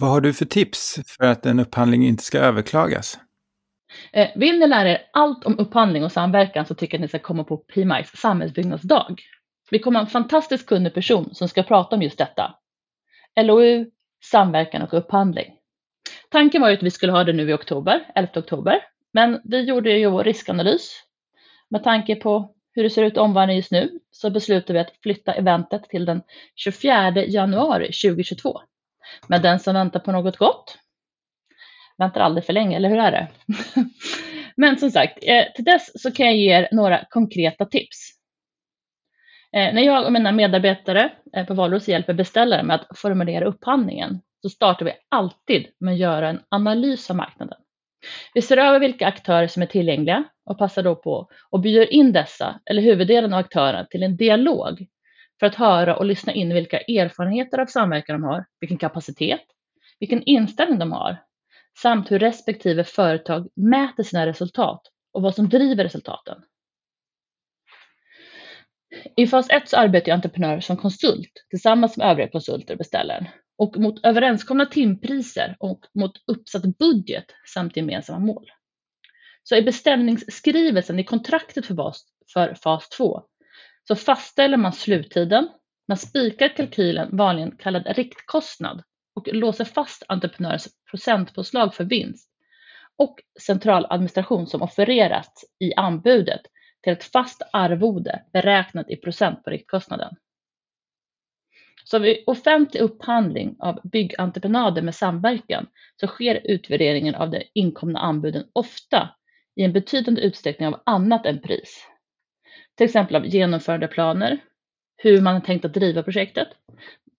Vad 0.00 0.10
har 0.10 0.20
du 0.20 0.32
för 0.32 0.44
tips 0.44 0.98
för 1.06 1.24
att 1.24 1.46
en 1.46 1.60
upphandling 1.60 2.06
inte 2.06 2.24
ska 2.24 2.38
överklagas? 2.38 3.18
Eh, 4.12 4.28
vill 4.36 4.58
ni 4.58 4.66
lära 4.66 4.88
er 4.88 4.98
allt 5.12 5.44
om 5.44 5.58
upphandling 5.58 6.04
och 6.04 6.12
samverkan 6.12 6.66
så 6.66 6.74
tycker 6.74 6.94
jag 6.94 6.98
att 6.98 7.02
ni 7.02 7.08
ska 7.08 7.18
komma 7.18 7.44
på 7.44 7.56
PMIs 7.56 8.16
samhällsbyggnadsdag. 8.16 9.16
Vi 9.70 9.78
kommer 9.78 9.98
ha 9.98 10.06
en 10.06 10.10
fantastisk 10.10 10.66
kunnig 10.66 10.94
person 10.94 11.34
som 11.34 11.48
ska 11.48 11.62
prata 11.62 11.96
om 11.96 12.02
just 12.02 12.18
detta. 12.18 12.54
LOU, 13.40 13.86
samverkan 14.24 14.82
och 14.82 14.94
upphandling. 14.94 15.53
Tanken 16.30 16.62
var 16.62 16.68
ju 16.68 16.76
att 16.76 16.82
vi 16.82 16.90
skulle 16.90 17.12
ha 17.12 17.24
det 17.24 17.32
nu 17.32 17.50
i 17.50 17.54
oktober, 17.54 18.06
11 18.14 18.30
oktober, 18.34 18.80
men 19.12 19.40
vi 19.44 19.60
gjorde 19.60 19.90
ju 19.90 20.10
vår 20.10 20.24
riskanalys. 20.24 21.02
Med 21.68 21.84
tanke 21.84 22.16
på 22.16 22.54
hur 22.72 22.82
det 22.82 22.90
ser 22.90 23.04
ut 23.04 23.16
i 23.16 23.20
omvärlden 23.20 23.56
just 23.56 23.70
nu 23.70 24.00
så 24.10 24.30
beslutade 24.30 24.72
vi 24.72 24.78
att 24.78 24.92
flytta 25.02 25.32
eventet 25.32 25.82
till 25.82 26.04
den 26.04 26.22
24 26.54 27.24
januari 27.24 27.86
2022. 27.86 28.60
Men 29.28 29.42
den 29.42 29.58
som 29.58 29.74
väntar 29.74 30.00
på 30.00 30.12
något 30.12 30.36
gott 30.36 30.78
väntar 31.98 32.20
aldrig 32.20 32.44
för 32.44 32.52
länge, 32.52 32.76
eller 32.76 32.88
hur 32.88 32.98
är 32.98 33.10
det? 33.10 33.28
Men 34.56 34.78
som 34.78 34.90
sagt, 34.90 35.18
eh, 35.22 35.52
till 35.54 35.64
dess 35.64 36.02
så 36.02 36.12
kan 36.12 36.26
jag 36.26 36.36
ge 36.36 36.52
er 36.52 36.68
några 36.72 37.04
konkreta 37.10 37.64
tips. 37.64 38.10
Eh, 39.52 39.74
när 39.74 39.82
jag 39.82 40.06
och 40.06 40.12
mina 40.12 40.32
medarbetare 40.32 41.12
eh, 41.36 41.46
på 41.46 41.54
Valros 41.54 41.88
hjälper 41.88 42.14
beställare 42.14 42.62
med 42.62 42.74
att 42.76 42.98
formulera 42.98 43.44
upphandlingen 43.44 44.20
så 44.44 44.50
startar 44.50 44.84
vi 44.86 44.92
alltid 45.08 45.66
med 45.78 45.92
att 45.92 46.00
göra 46.00 46.28
en 46.28 46.40
analys 46.48 47.10
av 47.10 47.16
marknaden. 47.16 47.58
Vi 48.34 48.42
ser 48.42 48.56
över 48.56 48.80
vilka 48.80 49.06
aktörer 49.06 49.46
som 49.46 49.62
är 49.62 49.66
tillgängliga 49.66 50.24
och 50.44 50.58
passar 50.58 50.82
då 50.82 50.96
på 50.96 51.28
och 51.50 51.60
bjuder 51.60 51.92
in 51.92 52.12
dessa, 52.12 52.60
eller 52.70 52.82
huvuddelen 52.82 53.32
av 53.32 53.38
aktörerna, 53.38 53.84
till 53.84 54.02
en 54.02 54.16
dialog 54.16 54.86
för 55.40 55.46
att 55.46 55.54
höra 55.54 55.96
och 55.96 56.04
lyssna 56.04 56.32
in 56.32 56.54
vilka 56.54 56.80
erfarenheter 56.80 57.58
av 57.58 57.66
samverkan 57.66 58.20
de 58.20 58.28
har, 58.28 58.44
vilken 58.60 58.78
kapacitet, 58.78 59.44
vilken 60.00 60.22
inställning 60.22 60.78
de 60.78 60.92
har, 60.92 61.16
samt 61.82 62.10
hur 62.10 62.18
respektive 62.18 62.84
företag 62.84 63.48
mäter 63.54 64.02
sina 64.02 64.26
resultat 64.26 64.82
och 65.12 65.22
vad 65.22 65.34
som 65.34 65.48
driver 65.48 65.84
resultaten. 65.84 66.42
I 69.16 69.26
fas 69.26 69.50
1 69.50 69.68
så 69.68 69.76
arbetar 69.76 70.12
entreprenörer 70.12 70.60
som 70.60 70.76
konsult 70.76 71.46
tillsammans 71.50 71.96
med 71.96 72.10
övriga 72.10 72.28
konsulter 72.28 72.74
och 72.74 72.78
beställaren 72.78 73.26
och 73.58 73.76
mot 73.76 74.04
överenskomna 74.04 74.66
timpriser 74.66 75.56
och 75.58 75.86
mot 75.94 76.12
uppsatt 76.26 76.78
budget 76.78 77.26
samt 77.46 77.76
gemensamma 77.76 78.18
mål. 78.18 78.50
Så 79.42 79.56
i 79.56 79.62
beställningsskrivelsen 79.62 80.98
i 80.98 81.04
kontraktet 81.04 81.66
för, 81.66 81.74
bas, 81.74 82.04
för 82.32 82.54
fas 82.54 82.88
2 82.88 83.22
så 83.88 83.96
fastställer 83.96 84.56
man 84.56 84.72
sluttiden, 84.72 85.48
man 85.88 85.96
spikar 85.96 86.56
kalkylen, 86.56 87.16
vanligen 87.16 87.56
kallad 87.56 87.86
riktkostnad, 87.86 88.82
och 89.14 89.28
låser 89.32 89.64
fast 89.64 90.02
entreprenörens 90.08 90.68
procentpåslag 90.90 91.74
för 91.74 91.84
vinst 91.84 92.30
och 92.96 93.20
centraladministration 93.40 94.46
som 94.46 94.62
offererats 94.62 95.44
i 95.58 95.74
anbudet 95.74 96.40
till 96.82 96.92
ett 96.92 97.04
fast 97.04 97.42
arvode 97.52 98.22
beräknat 98.32 98.90
i 98.90 98.96
procent 98.96 99.44
på 99.44 99.50
riktkostnaden. 99.50 100.16
Så 101.84 101.98
vid 101.98 102.24
offentlig 102.26 102.80
upphandling 102.80 103.56
av 103.58 103.80
byggentreprenader 103.84 104.82
med 104.82 104.94
samverkan 104.94 105.66
så 106.00 106.06
sker 106.06 106.40
utvärderingen 106.44 107.14
av 107.14 107.30
de 107.30 107.42
inkomna 107.54 107.98
anbuden 107.98 108.44
ofta 108.52 109.08
i 109.56 109.62
en 109.62 109.72
betydande 109.72 110.20
utsträckning 110.20 110.68
av 110.68 110.80
annat 110.86 111.26
än 111.26 111.40
pris. 111.40 111.86
Till 112.76 112.84
exempel 112.84 113.16
av 113.16 113.26
genomförandeplaner, 113.26 114.38
hur 114.96 115.20
man 115.20 115.34
har 115.34 115.40
tänkt 115.40 115.64
att 115.64 115.74
driva 115.74 116.02
projektet, 116.02 116.48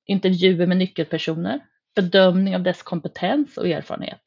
intervjuer 0.05 0.67
med 0.67 0.77
nyckelpersoner, 0.77 1.59
bedömning 1.95 2.55
av 2.55 2.63
dess 2.63 2.83
kompetens 2.83 3.57
och 3.57 3.67
erfarenhet. 3.67 4.21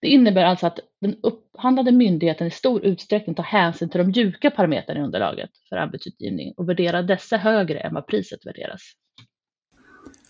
Det 0.00 0.08
innebär 0.08 0.44
alltså 0.44 0.66
att 0.66 0.80
den 1.00 1.16
upphandlade 1.22 1.92
myndigheten 1.92 2.46
i 2.46 2.50
stor 2.50 2.84
utsträckning 2.84 3.34
tar 3.34 3.42
hänsyn 3.42 3.88
till 3.88 3.98
de 3.98 4.06
mjuka 4.06 4.50
parametrarna 4.50 5.00
i 5.00 5.02
underlaget 5.02 5.50
för 5.68 5.76
anbudsutgivning 5.76 6.54
och 6.56 6.68
värderar 6.68 7.02
dessa 7.02 7.36
högre 7.36 7.78
än 7.78 7.94
vad 7.94 8.06
priset 8.06 8.46
värderas. 8.46 8.82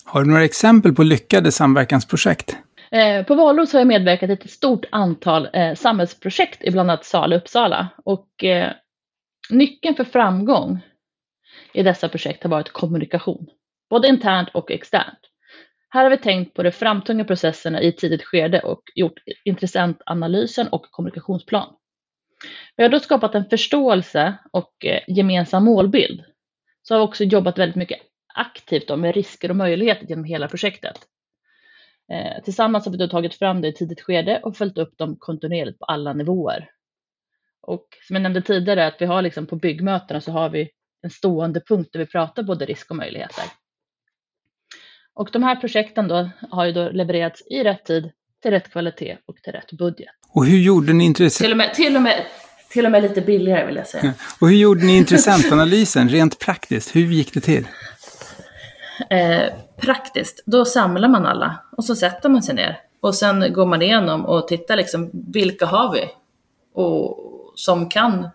Har 0.05 0.23
du 0.23 0.31
några 0.31 0.45
exempel 0.45 0.95
på 0.95 1.03
lyckade 1.03 1.53
samverkansprojekt? 1.53 2.57
Eh, 2.91 3.27
på 3.27 3.35
Valros 3.35 3.73
har 3.73 3.81
jag 3.81 3.87
medverkat 3.87 4.31
i 4.31 4.33
ett 4.33 4.51
stort 4.51 4.85
antal 4.91 5.49
eh, 5.53 5.75
samhällsprojekt 5.75 6.65
i 6.65 6.71
bland 6.71 6.91
annat 6.91 7.05
Sala 7.05 7.37
och 7.37 7.43
Uppsala. 7.43 7.89
Och, 8.05 8.45
eh, 8.45 8.73
nyckeln 9.51 9.95
för 9.95 10.05
framgång 10.05 10.81
i 11.73 11.83
dessa 11.83 12.09
projekt 12.09 12.43
har 12.43 12.51
varit 12.51 12.73
kommunikation, 12.73 13.47
både 13.91 14.09
internt 14.09 14.49
och 14.55 14.71
externt. 14.71 15.19
Här 15.89 16.03
har 16.03 16.11
vi 16.11 16.19
tänkt 16.19 16.55
på 16.55 16.63
de 16.63 16.73
framtunga 16.73 17.25
processerna 17.25 17.83
i 17.83 17.89
ett 17.89 17.99
tidigt 17.99 18.25
skede 18.25 18.61
och 18.61 18.83
gjort 18.95 19.19
intressentanalysen 19.45 20.69
och 20.69 20.87
kommunikationsplan. 20.91 21.75
Vi 22.77 22.83
har 22.83 22.91
då 22.91 23.01
skapat 23.01 23.35
en 23.35 23.45
förståelse 23.51 24.35
och 24.53 24.73
gemensam 25.09 25.65
målbild. 25.65 26.25
Så 26.83 26.95
har 26.95 26.99
vi 26.99 27.07
också 27.07 27.25
jobbat 27.25 27.59
väldigt 27.59 27.77
mycket 27.77 27.99
aktivt 28.35 28.99
med 28.99 29.15
risker 29.15 29.51
och 29.51 29.57
möjligheter 29.57 30.07
genom 30.07 30.25
hela 30.25 30.49
projektet. 30.49 30.99
Eh, 32.13 32.43
tillsammans 32.45 32.85
har 32.85 32.93
vi 32.93 32.99
då 32.99 33.09
tagit 33.09 33.35
fram 33.35 33.61
det 33.61 33.69
i 33.69 33.73
tidigt 33.73 34.01
skede 34.01 34.41
och 34.43 34.57
följt 34.57 34.79
upp 34.79 34.99
dem 34.99 35.17
kontinuerligt 35.19 35.79
på 35.79 35.85
alla 35.85 36.13
nivåer. 36.13 36.71
Och 37.61 37.87
som 38.07 38.17
jag 38.17 38.23
nämnde 38.23 38.43
tidigare, 38.43 38.87
att 38.87 38.97
vi 38.99 39.07
har 39.07 39.23
liksom 39.23 39.47
på 39.47 39.57
byggmötena 39.57 40.21
så 40.21 40.33
har 40.33 40.49
vi 40.51 40.71
en 41.03 41.11
stående 41.11 41.61
punkt 41.61 41.91
där 41.93 42.01
vi 42.01 42.07
pratar 42.07 42.43
både 42.43 42.65
risk 42.65 42.91
och 42.91 42.97
möjligheter. 42.97 43.45
Och 45.15 45.29
de 45.33 45.43
här 45.43 45.57
projekten 45.57 46.09
då 46.09 46.31
har 46.51 46.65
ju 46.65 46.73
då 46.73 46.91
levererats 46.91 47.43
i 47.51 47.65
rätt 47.65 47.85
tid, 47.85 48.11
till 48.43 48.51
rätt 48.51 48.71
kvalitet 48.71 49.17
och 49.27 49.37
till 49.37 49.53
rätt 49.53 49.73
budget. 49.73 50.09
Och 50.29 50.47
hur 50.47 50.59
gjorde 50.59 50.93
ni 50.93 51.05
intressant... 51.05 51.45
Till 51.45 51.53
och 51.53 51.57
med, 51.57 51.75
till 51.75 51.97
och 51.97 52.03
med, 52.03 52.25
till 52.71 52.85
och 52.85 52.93
med 52.93 53.03
lite 53.03 53.21
billigare 53.21 53.67
vill 53.67 53.77
jag 53.77 53.87
säga. 53.87 54.15
Och 54.41 54.49
hur 54.49 54.57
gjorde 54.57 54.85
ni 54.85 54.97
intressentanalysen 54.97 56.09
rent 56.09 56.39
praktiskt? 56.39 56.97
Hur 56.97 57.03
gick 57.03 57.35
det 57.35 57.41
till? 57.41 57.67
Eh, 59.11 59.53
praktiskt, 59.77 60.43
då 60.47 60.65
samlar 60.65 61.09
man 61.09 61.27
alla 61.27 61.59
och 61.77 61.85
så 61.85 61.97
sätter 61.97 62.29
man 62.29 62.43
sig 62.43 62.55
ner. 62.55 62.81
Och 63.01 63.15
sen 63.15 63.53
går 63.53 63.67
man 63.67 63.83
igenom 63.83 64.27
och 64.27 64.49
tittar 64.49 64.77
liksom, 64.77 65.11
vilka 65.13 65.67
har 65.67 65.93
vi? 65.93 66.11
Och 66.73 67.21
som 67.55 67.89
kan 67.89 68.29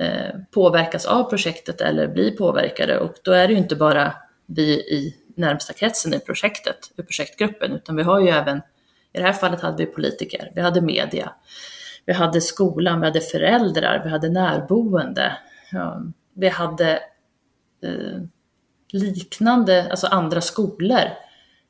eh, 0.00 0.34
påverkas 0.50 1.06
av 1.06 1.24
projektet 1.24 1.80
eller 1.80 2.08
bli 2.08 2.30
påverkade. 2.30 2.98
Och 2.98 3.14
då 3.24 3.32
är 3.32 3.46
det 3.48 3.52
ju 3.52 3.58
inte 3.58 3.76
bara 3.76 4.12
vi 4.46 4.72
i 4.72 5.16
närmsta 5.36 5.72
kretsen 5.72 6.14
i 6.14 6.20
projektet, 6.20 6.78
i 6.96 7.02
projektgruppen, 7.02 7.72
utan 7.72 7.96
vi 7.96 8.02
har 8.02 8.20
ju 8.20 8.28
även, 8.28 8.58
i 9.12 9.18
det 9.18 9.22
här 9.22 9.32
fallet 9.32 9.60
hade 9.60 9.76
vi 9.76 9.86
politiker, 9.86 10.52
vi 10.54 10.60
hade 10.60 10.80
media, 10.80 11.32
vi 12.06 12.12
hade 12.12 12.40
skolan, 12.40 13.00
vi 13.00 13.06
hade 13.06 13.20
föräldrar, 13.20 14.00
vi 14.04 14.10
hade 14.10 14.28
närboende, 14.28 15.36
ja, 15.72 16.02
vi 16.34 16.48
hade 16.48 16.92
eh, 17.82 18.22
liknande, 18.96 19.90
alltså 19.90 20.06
andra 20.06 20.40
skolor 20.40 21.00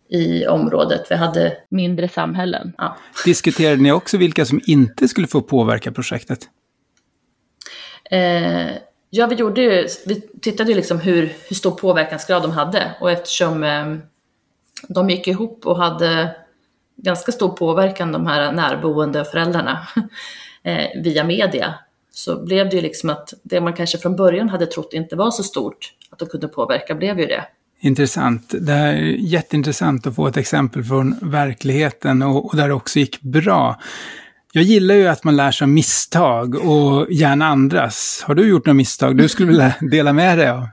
i 0.09 0.47
området. 0.47 1.07
Vi 1.11 1.15
hade 1.15 1.57
mindre 1.69 2.09
samhällen. 2.09 2.73
Ja. 2.79 2.97
Diskuterade 3.25 3.83
ni 3.83 3.93
också 3.93 4.17
vilka 4.17 4.45
som 4.45 4.61
inte 4.67 5.09
skulle 5.09 5.27
få 5.27 5.41
påverka 5.41 5.93
projektet? 5.93 6.39
Eh, 8.11 8.71
ja, 9.11 9.27
vi 9.27 9.35
gjorde 9.35 9.61
ju, 9.61 9.89
vi 10.07 10.21
tittade 10.43 10.71
ju 10.71 10.77
liksom 10.77 11.01
hur, 11.01 11.33
hur 11.49 11.57
stor 11.57 11.71
påverkansgrad 11.71 12.43
de 12.43 12.51
hade 12.51 12.95
och 13.01 13.11
eftersom 13.11 13.65
eh, 13.65 13.97
de 14.89 15.11
gick 15.11 15.29
ihop 15.29 15.67
och 15.67 15.77
hade 15.77 16.37
ganska 16.97 17.33
stor 17.33 17.49
påverkan, 17.49 18.13
de 18.13 18.27
här 18.27 18.53
närboende 18.53 19.25
föräldrarna, 19.25 19.87
eh, 20.63 21.03
via 21.03 21.25
media, 21.25 21.75
så 22.17 22.45
blev 22.45 22.71
det 22.71 22.77
ju 22.77 22.83
liksom 22.83 23.11
att 23.11 23.35
det 23.43 23.61
man 23.61 23.73
kanske 23.73 23.99
från 23.99 24.17
början 24.17 24.49
hade 24.49 24.67
trott 24.67 24.93
inte 24.93 25.17
var 25.17 25.31
så 25.31 25.43
stort, 25.43 25.93
att 26.11 26.19
de 26.19 26.29
kunde 26.29 26.49
påverka, 26.49 26.95
blev 26.95 27.21
ju 27.21 27.27
det. 27.27 27.45
Intressant. 27.81 28.55
Det 28.61 28.73
här 28.73 28.93
är 28.93 29.03
jätteintressant 29.19 30.07
att 30.07 30.15
få 30.17 30.27
ett 30.27 30.37
exempel 30.37 30.85
från 30.85 31.17
verkligheten 31.23 32.23
och, 32.23 32.47
och 32.47 32.57
där 32.57 32.69
det 32.69 32.75
också 32.75 32.99
gick 32.99 33.21
bra. 33.21 33.81
Jag 34.53 34.65
gillar 34.65 34.95
ju 34.95 35.07
att 35.07 35.25
man 35.25 35.37
lär 35.37 35.51
sig 35.51 35.65
av 35.65 35.69
misstag 35.69 36.55
och 36.55 37.13
gärna 37.13 37.47
andras. 37.47 38.25
Har 38.27 38.35
du 38.35 38.49
gjort 38.49 38.67
några 38.67 38.75
misstag 38.75 39.17
du 39.17 39.29
skulle 39.29 39.49
vilja 39.49 39.75
dela 39.91 40.13
med 40.13 40.39
dig 40.39 40.49
av? 40.49 40.69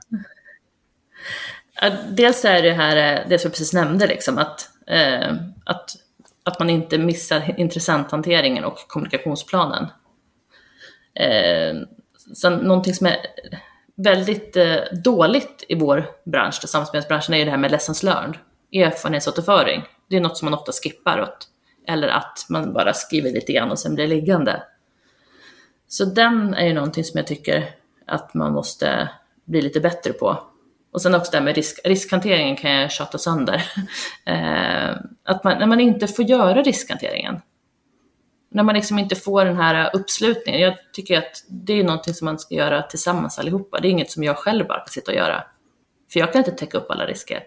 Dels 2.10 2.44
är 2.44 2.62
det 2.62 2.72
här 2.72 2.96
eh, 2.96 3.28
det 3.28 3.38
som 3.38 3.48
jag 3.48 3.52
precis 3.52 3.72
nämnde, 3.72 4.06
liksom, 4.06 4.38
att, 4.38 4.68
eh, 4.86 5.34
att, 5.64 5.90
att 6.42 6.58
man 6.58 6.70
inte 6.70 6.98
missar 6.98 7.54
intressenthanteringen 7.60 8.64
och 8.64 8.78
kommunikationsplanen. 8.88 9.86
Eh, 11.14 11.74
sen, 12.36 12.52
någonting 12.52 12.94
som 12.94 13.06
är 13.06 13.16
väldigt 13.96 14.56
eh, 14.56 14.76
dåligt 15.04 15.64
i 15.68 15.74
vår 15.74 16.06
bransch, 16.24 16.68
samspelsbranschen, 16.68 17.34
är 17.34 17.38
ju 17.38 17.44
det 17.44 17.50
här 17.50 17.58
med 17.58 17.70
lessons 17.70 18.02
learned, 18.02 18.36
erfarenhetsåterföring. 18.72 19.82
Det 20.08 20.16
är 20.16 20.20
något 20.20 20.38
som 20.38 20.46
man 20.46 20.58
ofta 20.58 20.72
skippar 20.72 21.22
åt 21.22 21.48
eller 21.88 22.08
att 22.08 22.46
man 22.48 22.72
bara 22.72 22.92
skriver 22.92 23.30
lite 23.30 23.52
grann 23.52 23.70
och 23.70 23.78
sen 23.78 23.94
blir 23.94 24.06
liggande. 24.06 24.62
Så 25.88 26.04
den 26.04 26.54
är 26.54 26.66
ju 26.66 26.72
någonting 26.72 27.04
som 27.04 27.18
jag 27.18 27.26
tycker 27.26 27.70
att 28.06 28.34
man 28.34 28.52
måste 28.52 29.10
bli 29.44 29.62
lite 29.62 29.80
bättre 29.80 30.12
på. 30.12 30.42
Och 30.92 31.02
sen 31.02 31.14
också 31.14 31.30
det 31.30 31.36
här 31.36 31.44
med 31.44 31.54
risk, 31.54 31.80
riskhanteringen 31.84 32.56
kan 32.56 32.70
jag 32.70 32.90
tjata 32.90 33.18
sönder. 33.18 33.54
eh, 34.26 34.96
att 35.24 35.44
man, 35.44 35.58
när 35.58 35.66
man 35.66 35.80
inte 35.80 36.06
får 36.06 36.24
göra 36.24 36.62
riskhanteringen, 36.62 37.40
när 38.54 38.62
man 38.62 38.74
liksom 38.74 38.98
inte 38.98 39.16
får 39.16 39.44
den 39.44 39.56
här 39.56 39.90
uppslutningen. 39.96 40.60
Jag 40.60 40.74
tycker 40.92 41.18
att 41.18 41.44
det 41.48 41.72
är 41.72 41.84
någonting 41.84 42.14
som 42.14 42.24
man 42.24 42.38
ska 42.38 42.54
göra 42.54 42.82
tillsammans 42.82 43.38
allihopa. 43.38 43.80
Det 43.80 43.88
är 43.88 43.90
inget 43.90 44.10
som 44.10 44.24
jag 44.24 44.36
själv 44.36 44.66
bara 44.66 44.78
kan 44.78 44.88
sitta 44.88 45.10
och 45.10 45.16
göra. 45.16 45.42
För 46.12 46.20
jag 46.20 46.32
kan 46.32 46.38
inte 46.38 46.50
täcka 46.50 46.78
upp 46.78 46.90
alla 46.90 47.06
risker. 47.06 47.40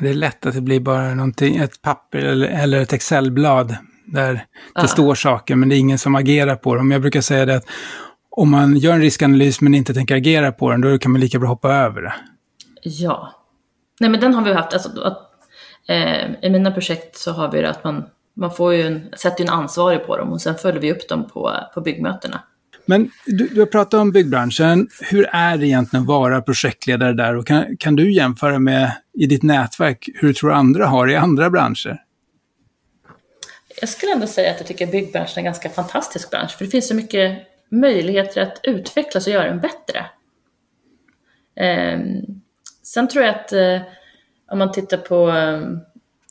Det 0.00 0.08
är 0.08 0.14
lätt 0.14 0.46
att 0.46 0.54
det 0.54 0.60
blir 0.60 0.80
bara 0.80 1.14
någonting, 1.14 1.56
ett 1.56 1.82
papper 1.82 2.18
eller, 2.18 2.46
eller 2.46 2.80
ett 2.80 2.92
Excelblad 2.92 3.76
där 4.04 4.32
det 4.34 4.40
ja. 4.74 4.86
står 4.86 5.14
saker 5.14 5.54
men 5.54 5.68
det 5.68 5.76
är 5.76 5.78
ingen 5.78 5.98
som 5.98 6.14
agerar 6.14 6.56
på 6.56 6.74
dem. 6.74 6.90
Jag 6.90 7.00
brukar 7.00 7.20
säga 7.20 7.46
det 7.46 7.56
att 7.56 7.66
om 8.30 8.50
man 8.50 8.76
gör 8.76 8.92
en 8.92 9.00
riskanalys 9.00 9.60
men 9.60 9.74
inte 9.74 9.94
tänker 9.94 10.16
agera 10.16 10.52
på 10.52 10.70
den, 10.70 10.80
då 10.80 10.98
kan 10.98 11.12
man 11.12 11.20
lika 11.20 11.38
bra 11.38 11.48
hoppa 11.48 11.72
över 11.72 12.02
det. 12.02 12.14
Ja. 12.82 13.32
Nej 14.00 14.10
men 14.10 14.20
den 14.20 14.34
har 14.34 14.42
vi 14.42 14.52
haft, 14.52 14.72
alltså, 14.72 15.00
att, 15.02 15.18
eh, 15.88 16.34
i 16.42 16.50
mina 16.50 16.70
projekt 16.70 17.16
så 17.16 17.32
har 17.32 17.52
vi 17.52 17.60
det 17.60 17.70
att 17.70 17.84
man, 17.84 18.04
man 18.34 18.54
får 18.54 18.74
ju 18.74 18.82
en, 18.82 19.08
sätter 19.16 19.44
en 19.44 19.50
ansvarig 19.50 20.06
på 20.06 20.16
dem 20.16 20.32
och 20.32 20.42
sen 20.42 20.54
följer 20.54 20.80
vi 20.80 20.92
upp 20.92 21.08
dem 21.08 21.30
på, 21.30 21.52
på 21.74 21.80
byggmötena. 21.80 22.42
Men 22.86 23.10
du, 23.26 23.48
du 23.48 23.60
har 23.60 23.66
pratat 23.66 24.00
om 24.00 24.12
byggbranschen. 24.12 24.88
Hur 25.00 25.28
är 25.32 25.56
det 25.56 25.66
egentligen 25.66 26.02
att 26.02 26.08
vara 26.08 26.42
projektledare 26.42 27.12
där? 27.12 27.36
Och 27.36 27.46
kan, 27.46 27.76
kan 27.76 27.96
du 27.96 28.12
jämföra 28.12 28.58
med 28.58 28.92
i 29.12 29.26
ditt 29.26 29.42
nätverk 29.42 30.08
hur 30.14 30.28
du 30.28 30.34
tror 30.34 30.52
andra 30.52 30.86
har 30.86 31.10
i 31.10 31.16
andra 31.16 31.50
branscher? 31.50 32.00
Jag 33.80 33.88
skulle 33.88 34.12
ändå 34.12 34.26
säga 34.26 34.50
att 34.50 34.58
jag 34.58 34.66
tycker 34.66 34.86
byggbranschen 34.86 35.34
är 35.34 35.38
en 35.38 35.44
ganska 35.44 35.68
fantastisk 35.68 36.30
bransch, 36.30 36.50
för 36.58 36.64
det 36.64 36.70
finns 36.70 36.88
så 36.88 36.94
mycket 36.94 37.38
möjligheter 37.68 38.42
att 38.42 38.60
utvecklas 38.62 39.26
och 39.26 39.32
göra 39.32 39.48
den 39.48 39.60
bättre. 39.60 40.06
Eh, 41.56 42.00
sen 42.82 43.08
tror 43.08 43.24
jag 43.24 43.34
att 43.34 43.52
eh, 43.52 43.80
om 44.50 44.58
man 44.58 44.72
tittar 44.72 44.96
på 44.96 45.30
eh, 45.30 45.62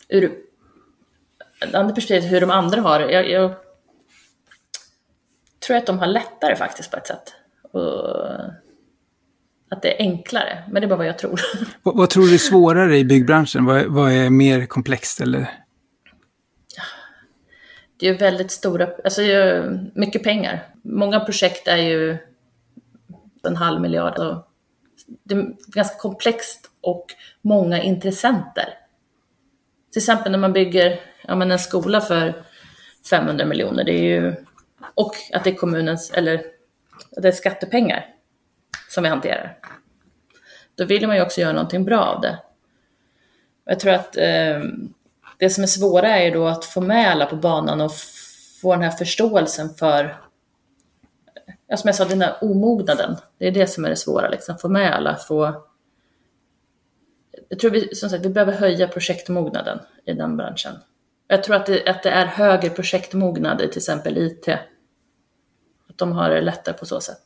ur 0.09 0.31
ett 1.69 1.75
annat 1.75 1.95
perspektiv, 1.95 2.29
hur 2.29 2.41
de 2.41 2.51
andra 2.51 2.81
har 2.81 2.99
jag, 2.99 3.29
jag 3.29 3.55
tror 5.65 5.77
att 5.77 5.85
de 5.85 5.99
har 5.99 6.07
lättare 6.07 6.55
faktiskt 6.55 6.91
på 6.91 6.97
ett 6.97 7.07
sätt. 7.07 7.33
Och 7.71 8.17
att 9.69 9.81
det 9.81 10.01
är 10.01 10.05
enklare, 10.05 10.63
men 10.71 10.81
det 10.81 10.85
är 10.85 10.89
bara 10.89 10.95
vad 10.97 11.07
jag 11.07 11.17
tror. 11.17 11.41
Vad, 11.83 11.97
vad 11.97 12.09
tror 12.09 12.27
du 12.27 12.33
är 12.33 12.37
svårare 12.37 12.97
i 12.97 13.05
byggbranschen? 13.05 13.65
Vad, 13.65 13.85
vad 13.85 14.11
är 14.11 14.29
mer 14.29 14.65
komplext 14.65 15.21
eller? 15.21 15.47
Det 17.97 18.07
är 18.07 18.17
väldigt 18.17 18.51
stora, 18.51 18.89
alltså 19.03 19.21
mycket 19.93 20.23
pengar. 20.23 20.67
Många 20.81 21.19
projekt 21.19 21.67
är 21.67 21.77
ju 21.77 22.17
en 23.47 23.55
halv 23.55 23.81
miljard. 23.81 24.17
Och 24.19 24.47
det 25.23 25.35
är 25.35 25.55
ganska 25.67 25.97
komplext 25.97 26.69
och 26.81 27.05
många 27.41 27.81
intressenter. 27.81 28.65
Till 29.91 29.99
exempel 29.99 30.31
när 30.31 30.39
man 30.39 30.53
bygger 30.53 30.99
ja, 31.27 31.35
men 31.35 31.51
en 31.51 31.59
skola 31.59 32.01
för 32.01 32.43
500 33.09 33.45
miljoner, 33.45 33.83
det 33.83 33.91
är 33.91 34.03
ju 34.03 34.35
och 34.95 35.15
att 35.33 35.43
det 35.43 35.49
är 35.49 35.55
kommunens, 35.55 36.11
eller 36.11 36.43
det 37.11 37.27
är 37.27 37.31
skattepengar 37.31 38.05
som 38.89 39.03
vi 39.03 39.09
hanterar. 39.09 39.57
Då 40.75 40.85
vill 40.85 41.07
man 41.07 41.15
ju 41.15 41.21
också 41.21 41.41
göra 41.41 41.53
någonting 41.53 41.85
bra 41.85 42.03
av 42.03 42.21
det. 42.21 42.39
Jag 43.65 43.79
tror 43.79 43.93
att 43.93 44.17
eh, 44.17 44.61
det 45.37 45.49
som 45.49 45.63
är 45.63 45.67
svåra 45.67 46.17
är 46.17 46.31
då 46.31 46.47
att 46.47 46.65
få 46.65 46.81
med 46.81 47.11
alla 47.11 47.25
på 47.25 47.35
banan 47.35 47.81
och 47.81 47.91
få 48.61 48.73
den 48.73 48.83
här 48.83 48.91
förståelsen 48.91 49.69
för 49.69 50.15
som 51.77 51.87
jag 51.87 51.95
sa, 51.95 52.05
den 52.05 52.21
här 52.21 52.35
omognaden. 52.41 53.15
Det 53.37 53.47
är 53.47 53.51
det 53.51 53.67
som 53.67 53.85
är 53.85 53.89
det 53.89 53.95
svåra, 53.95 54.29
liksom. 54.29 54.57
få 54.57 54.69
med 54.69 54.95
alla, 54.95 55.15
få... 55.15 55.65
Jag 57.49 57.59
tror 57.59 57.71
vi, 57.71 57.95
som 57.95 58.09
sagt, 58.09 58.25
vi 58.25 58.29
behöver 58.29 58.53
höja 58.53 58.87
projektmognaden 58.87 59.79
i 60.05 60.13
den 60.13 60.37
branschen. 60.37 60.75
Jag 61.33 61.43
tror 61.43 61.55
att 61.55 61.65
det, 61.65 61.87
att 61.87 62.03
det 62.03 62.09
är 62.09 62.25
högre 62.25 62.69
projektmognad 62.69 63.61
i 63.61 63.67
till 63.67 63.77
exempel 63.77 64.17
IT. 64.17 64.47
Att 65.89 65.97
de 65.97 66.11
har 66.11 66.29
det 66.29 66.41
lättare 66.41 66.75
på 66.75 66.85
så 66.85 67.01
sätt. 67.01 67.21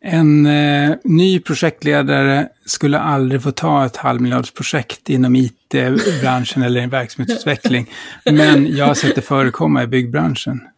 En 0.00 0.46
eh, 0.46 0.96
ny 1.04 1.40
projektledare 1.40 2.48
skulle 2.64 2.98
aldrig 2.98 3.42
få 3.42 3.50
ta 3.50 3.86
ett 3.86 3.96
halvmiljardsprojekt 3.96 5.08
inom 5.08 5.36
IT-branschen 5.36 6.62
eller 6.66 6.80
en 6.80 6.90
verksamhetsutveckling. 6.90 7.90
Men 8.24 8.76
jag 8.76 8.86
har 8.86 8.94
sett 8.94 9.14
det 9.14 9.22
förekomma 9.22 9.82
i 9.82 9.86
byggbranschen. 9.86 10.60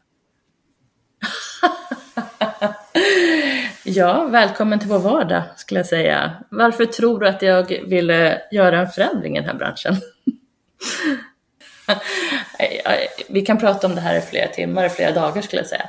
ja, 3.85 4.25
välkommen 4.25 4.79
till 4.79 4.89
vår 4.89 4.99
vardag 4.99 5.43
skulle 5.57 5.81
jag 5.81 5.87
säga. 5.87 6.33
Varför 6.51 6.85
tror 6.85 7.21
du 7.21 7.29
att 7.29 7.43
jag 7.43 7.69
ville 7.87 8.43
göra 8.51 8.81
en 8.81 8.89
förändring 8.89 9.37
i 9.37 9.41
den 9.41 9.49
här 9.49 9.57
branschen? 9.57 9.97
Eh, 12.59 12.97
vi 13.29 13.41
kan 13.41 13.59
prata 13.59 13.87
om 13.87 13.95
det 13.95 14.01
här 14.01 14.19
i 14.19 14.21
flera 14.21 14.49
timmar, 14.49 14.87
i 14.87 14.89
flera 14.89 15.13
dagar 15.13 15.43
skulle 15.43 15.63
jag 15.63 15.69
säga. 15.69 15.89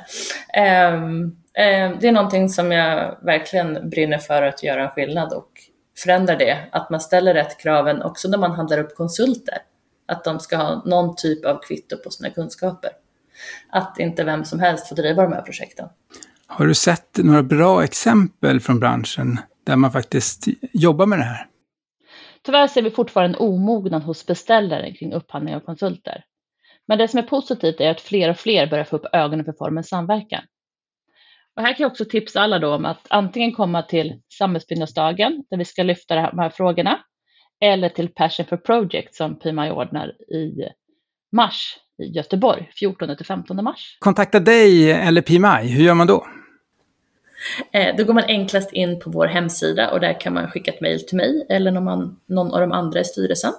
Um, 0.94 1.36
det 2.00 2.08
är 2.08 2.12
någonting 2.12 2.48
som 2.48 2.72
jag 2.72 3.18
verkligen 3.22 3.90
brinner 3.90 4.18
för 4.18 4.42
att 4.42 4.62
göra 4.62 4.82
en 4.82 4.90
skillnad 4.90 5.32
och 5.32 5.48
förändra 5.98 6.36
det. 6.36 6.58
Att 6.72 6.90
man 6.90 7.00
ställer 7.00 7.34
rätt 7.34 7.58
kraven 7.58 8.02
också 8.02 8.28
när 8.28 8.38
man 8.38 8.52
handlar 8.52 8.78
upp 8.78 8.96
konsulter. 8.96 9.58
Att 10.08 10.24
de 10.24 10.40
ska 10.40 10.56
ha 10.56 10.82
någon 10.84 11.16
typ 11.16 11.44
av 11.44 11.60
kvitto 11.62 11.96
på 11.96 12.10
sina 12.10 12.30
kunskaper. 12.30 12.90
Att 13.70 13.98
inte 13.98 14.24
vem 14.24 14.44
som 14.44 14.60
helst 14.60 14.88
får 14.88 14.96
driva 14.96 15.22
de 15.22 15.32
här 15.32 15.42
projekten. 15.42 15.88
Har 16.46 16.66
du 16.66 16.74
sett 16.74 17.18
några 17.18 17.42
bra 17.42 17.84
exempel 17.84 18.60
från 18.60 18.80
branschen 18.80 19.40
där 19.64 19.76
man 19.76 19.92
faktiskt 19.92 20.46
jobbar 20.72 21.06
med 21.06 21.18
det 21.18 21.24
här? 21.24 21.46
Tyvärr 22.44 22.66
ser 22.66 22.82
vi 22.82 22.90
fortfarande 22.90 23.38
en 23.38 23.44
omognad 23.44 24.02
hos 24.02 24.26
beställaren 24.26 24.94
kring 24.94 25.12
upphandling 25.12 25.56
av 25.56 25.60
konsulter. 25.60 26.24
Men 26.88 26.98
det 26.98 27.08
som 27.08 27.18
är 27.18 27.22
positivt 27.22 27.80
är 27.80 27.90
att 27.90 28.00
fler 28.00 28.30
och 28.30 28.36
fler 28.36 28.66
börjar 28.66 28.84
få 28.84 28.96
upp 28.96 29.06
ögonen 29.12 29.44
för 29.44 29.52
formen 29.52 29.84
samverkan. 29.84 30.44
Och 31.56 31.62
här 31.62 31.72
kan 31.74 31.82
jag 31.82 31.90
också 31.90 32.04
tipsa 32.04 32.40
alla 32.40 32.58
då 32.58 32.74
om 32.74 32.84
att 32.84 33.06
antingen 33.10 33.52
komma 33.52 33.82
till 33.82 34.20
samhällsbyggnadsdagen 34.38 35.44
där 35.50 35.56
vi 35.56 35.64
ska 35.64 35.82
lyfta 35.82 36.14
de 36.14 36.38
här 36.38 36.50
frågorna 36.50 36.98
eller 37.60 37.88
till 37.88 38.08
Passion 38.08 38.46
for 38.46 38.56
Project 38.56 39.14
som 39.14 39.38
PMI 39.38 39.70
ordnar 39.70 40.08
i 40.08 40.68
mars 41.32 41.76
i 42.02 42.06
Göteborg, 42.06 42.70
14 42.78 43.16
15 43.26 43.64
mars. 43.64 43.96
Kontakta 44.00 44.40
dig 44.40 44.90
eller 44.90 45.22
PMI, 45.22 45.68
hur 45.68 45.84
gör 45.84 45.94
man 45.94 46.06
då? 46.06 46.26
Eh, 47.72 47.96
då 47.96 48.04
går 48.04 48.14
man 48.14 48.24
enklast 48.24 48.72
in 48.72 49.00
på 49.00 49.10
vår 49.10 49.26
hemsida 49.26 49.90
och 49.90 50.00
där 50.00 50.20
kan 50.20 50.34
man 50.34 50.50
skicka 50.50 50.70
ett 50.70 50.80
mejl 50.80 51.06
till 51.06 51.16
mig 51.16 51.46
eller 51.48 51.70
någon, 51.70 52.16
någon 52.26 52.54
av 52.54 52.60
de 52.60 52.72
andra 52.72 53.00
i 53.00 53.04
styrelsen. 53.04 53.52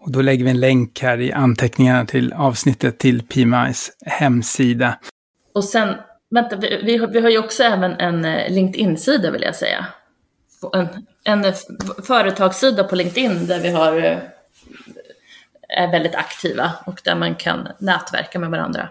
Och 0.00 0.12
då 0.12 0.22
lägger 0.22 0.44
vi 0.44 0.50
en 0.50 0.60
länk 0.60 1.00
här 1.00 1.20
i 1.20 1.32
anteckningarna 1.32 2.06
till 2.06 2.32
avsnittet 2.32 2.98
till 2.98 3.22
PMIs 3.22 3.92
hemsida. 4.06 4.98
Och 5.52 5.64
sen 5.64 5.94
Vänta, 6.30 6.56
vi, 6.56 6.80
vi, 6.84 6.96
har, 6.96 7.06
vi 7.06 7.20
har 7.20 7.30
ju 7.30 7.38
också 7.38 7.62
även 7.62 7.92
en 7.92 8.24
eh, 8.24 8.52
LinkedIn-sida 8.52 9.30
vill 9.30 9.42
jag 9.42 9.56
säga. 9.56 9.86
En, 10.72 10.88
en 11.24 11.52
företagssida 12.02 12.84
på 12.84 12.96
LinkedIn 12.96 13.46
där 13.46 13.60
vi 13.60 13.70
har, 13.70 13.96
eh, 13.96 14.18
är 15.68 15.92
väldigt 15.92 16.14
aktiva 16.14 16.72
och 16.86 17.00
där 17.04 17.14
man 17.14 17.34
kan 17.34 17.68
nätverka 17.78 18.38
med 18.38 18.50
varandra. 18.50 18.88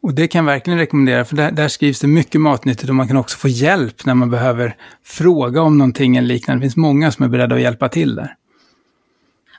Och 0.00 0.14
det 0.14 0.28
kan 0.28 0.38
jag 0.38 0.52
verkligen 0.52 0.78
rekommendera, 0.78 1.24
för 1.24 1.36
där, 1.36 1.50
där, 1.50 1.68
skrivs 1.68 2.00
det 2.00 2.06
mycket 2.06 2.40
matnyttigt 2.40 2.88
och 2.88 2.94
man 2.94 3.08
kan 3.08 3.16
också 3.16 3.38
få 3.38 3.48
hjälp 3.48 4.06
när 4.06 4.14
man 4.14 4.30
behöver 4.30 4.76
fråga 5.04 5.62
om 5.62 5.78
någonting 5.78 6.16
eller 6.16 6.28
liknande. 6.28 6.60
Det 6.60 6.64
finns 6.64 6.76
många 6.76 7.12
som 7.12 7.24
är 7.24 7.28
beredda 7.28 7.54
att 7.54 7.60
hjälpa 7.60 7.88
till 7.88 8.14
där. 8.14 8.34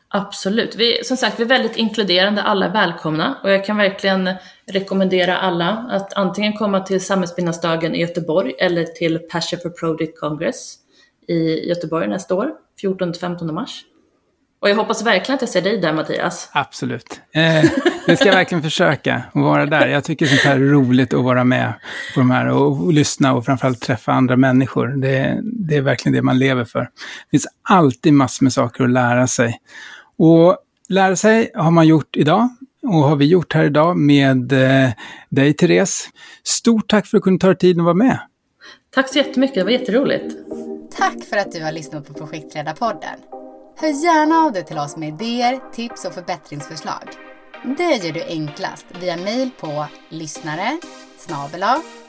Absolut. 0.09 0.75
Vi, 0.75 1.03
som 1.03 1.17
sagt, 1.17 1.39
vi 1.39 1.43
är 1.43 1.47
väldigt 1.47 1.77
inkluderande, 1.77 2.41
alla 2.41 2.65
är 2.65 2.73
välkomna 2.73 3.37
och 3.43 3.51
jag 3.51 3.65
kan 3.65 3.77
verkligen 3.77 4.29
rekommendera 4.71 5.37
alla 5.37 5.69
att 5.89 6.13
antingen 6.13 6.53
komma 6.53 6.79
till 6.79 7.05
Samhällsbyggnadsdagen 7.05 7.95
i 7.95 8.01
Göteborg 8.01 8.53
eller 8.59 8.83
till 8.83 9.19
Passion 9.19 9.59
for 9.59 9.69
Project 9.69 10.19
Congress 10.19 10.75
i 11.27 11.69
Göteborg 11.69 12.07
nästa 12.07 12.35
år, 12.35 12.51
14-15 12.81 13.51
mars. 13.51 13.83
Och 14.59 14.69
jag 14.69 14.75
hoppas 14.75 15.05
verkligen 15.05 15.35
att 15.35 15.41
jag 15.41 15.49
ser 15.49 15.61
dig 15.61 15.81
där 15.81 15.93
Mattias. 15.93 16.49
Absolut. 16.51 17.21
Eh, 17.31 17.71
det 18.05 18.15
ska 18.15 18.25
jag 18.25 18.35
verkligen 18.35 18.63
försöka 18.63 19.15
att 19.15 19.41
vara 19.41 19.65
där. 19.65 19.87
Jag 19.87 20.03
tycker 20.03 20.25
sånt 20.25 20.41
här 20.41 20.55
är 20.55 20.59
roligt 20.59 21.13
att 21.13 21.23
vara 21.23 21.43
med 21.43 21.73
på 22.13 22.19
de 22.19 22.31
här 22.31 22.47
och, 22.47 22.85
och 22.85 22.93
lyssna 22.93 23.33
och 23.33 23.45
framförallt 23.45 23.81
träffa 23.81 24.11
andra 24.11 24.37
människor. 24.37 24.87
Det, 24.87 25.39
det, 25.43 25.75
är 25.75 25.81
verkligen 25.81 26.15
det 26.15 26.21
man 26.21 26.39
lever 26.39 26.65
för. 26.65 26.79
Det 26.79 27.31
finns 27.31 27.47
alltid 27.69 28.13
massor 28.13 28.43
med 28.45 28.53
saker 28.53 28.83
att 28.83 28.89
lära 28.89 29.27
sig. 29.27 29.59
Och 30.17 30.57
lära 30.89 31.15
sig 31.15 31.51
har 31.55 31.71
man 31.71 31.87
gjort 31.87 32.15
idag 32.17 32.49
och 32.83 32.93
har 32.93 33.15
vi 33.15 33.25
gjort 33.25 33.53
här 33.53 33.63
idag 33.63 33.97
med 33.97 34.51
eh, 34.51 34.89
dig 35.29 35.53
Therese. 35.53 36.09
Stort 36.43 36.89
tack 36.89 37.07
för 37.07 37.17
att 37.17 37.21
du 37.21 37.23
kunde 37.23 37.39
ta 37.39 37.47
dig 37.47 37.57
tid 37.57 37.79
att 37.79 37.83
vara 37.83 37.93
med. 37.93 38.19
Tack 38.93 39.09
så 39.09 39.17
jättemycket, 39.17 39.55
det 39.55 39.63
var 39.63 39.71
jätteroligt. 39.71 40.35
Tack 40.97 41.23
för 41.29 41.37
att 41.37 41.51
du 41.51 41.63
har 41.63 41.71
lyssnat 41.71 42.07
på 42.07 42.13
Projektledarpodden. 42.13 43.19
Hör 43.79 44.03
gärna 44.03 44.35
av 44.35 44.51
dig 44.51 44.65
till 44.65 44.77
oss 44.77 44.97
med 44.97 45.09
idéer, 45.09 45.59
tips 45.73 46.05
och 46.05 46.13
förbättringsförslag. 46.13 47.09
Det 47.77 47.83
gör 47.83 48.13
du 48.13 48.23
enklast 48.23 48.85
via 49.01 49.17
mejl 49.17 49.49
på 49.59 49.87
lyssnare 50.09 50.79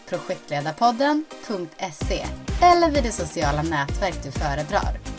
projektledarpodden.se 0.09 2.27
eller 2.63 2.91
vid 2.91 3.03
det 3.03 3.13
sociala 3.13 3.63
nätverk 3.63 4.25
du 4.25 4.31
föredrar. 4.31 5.18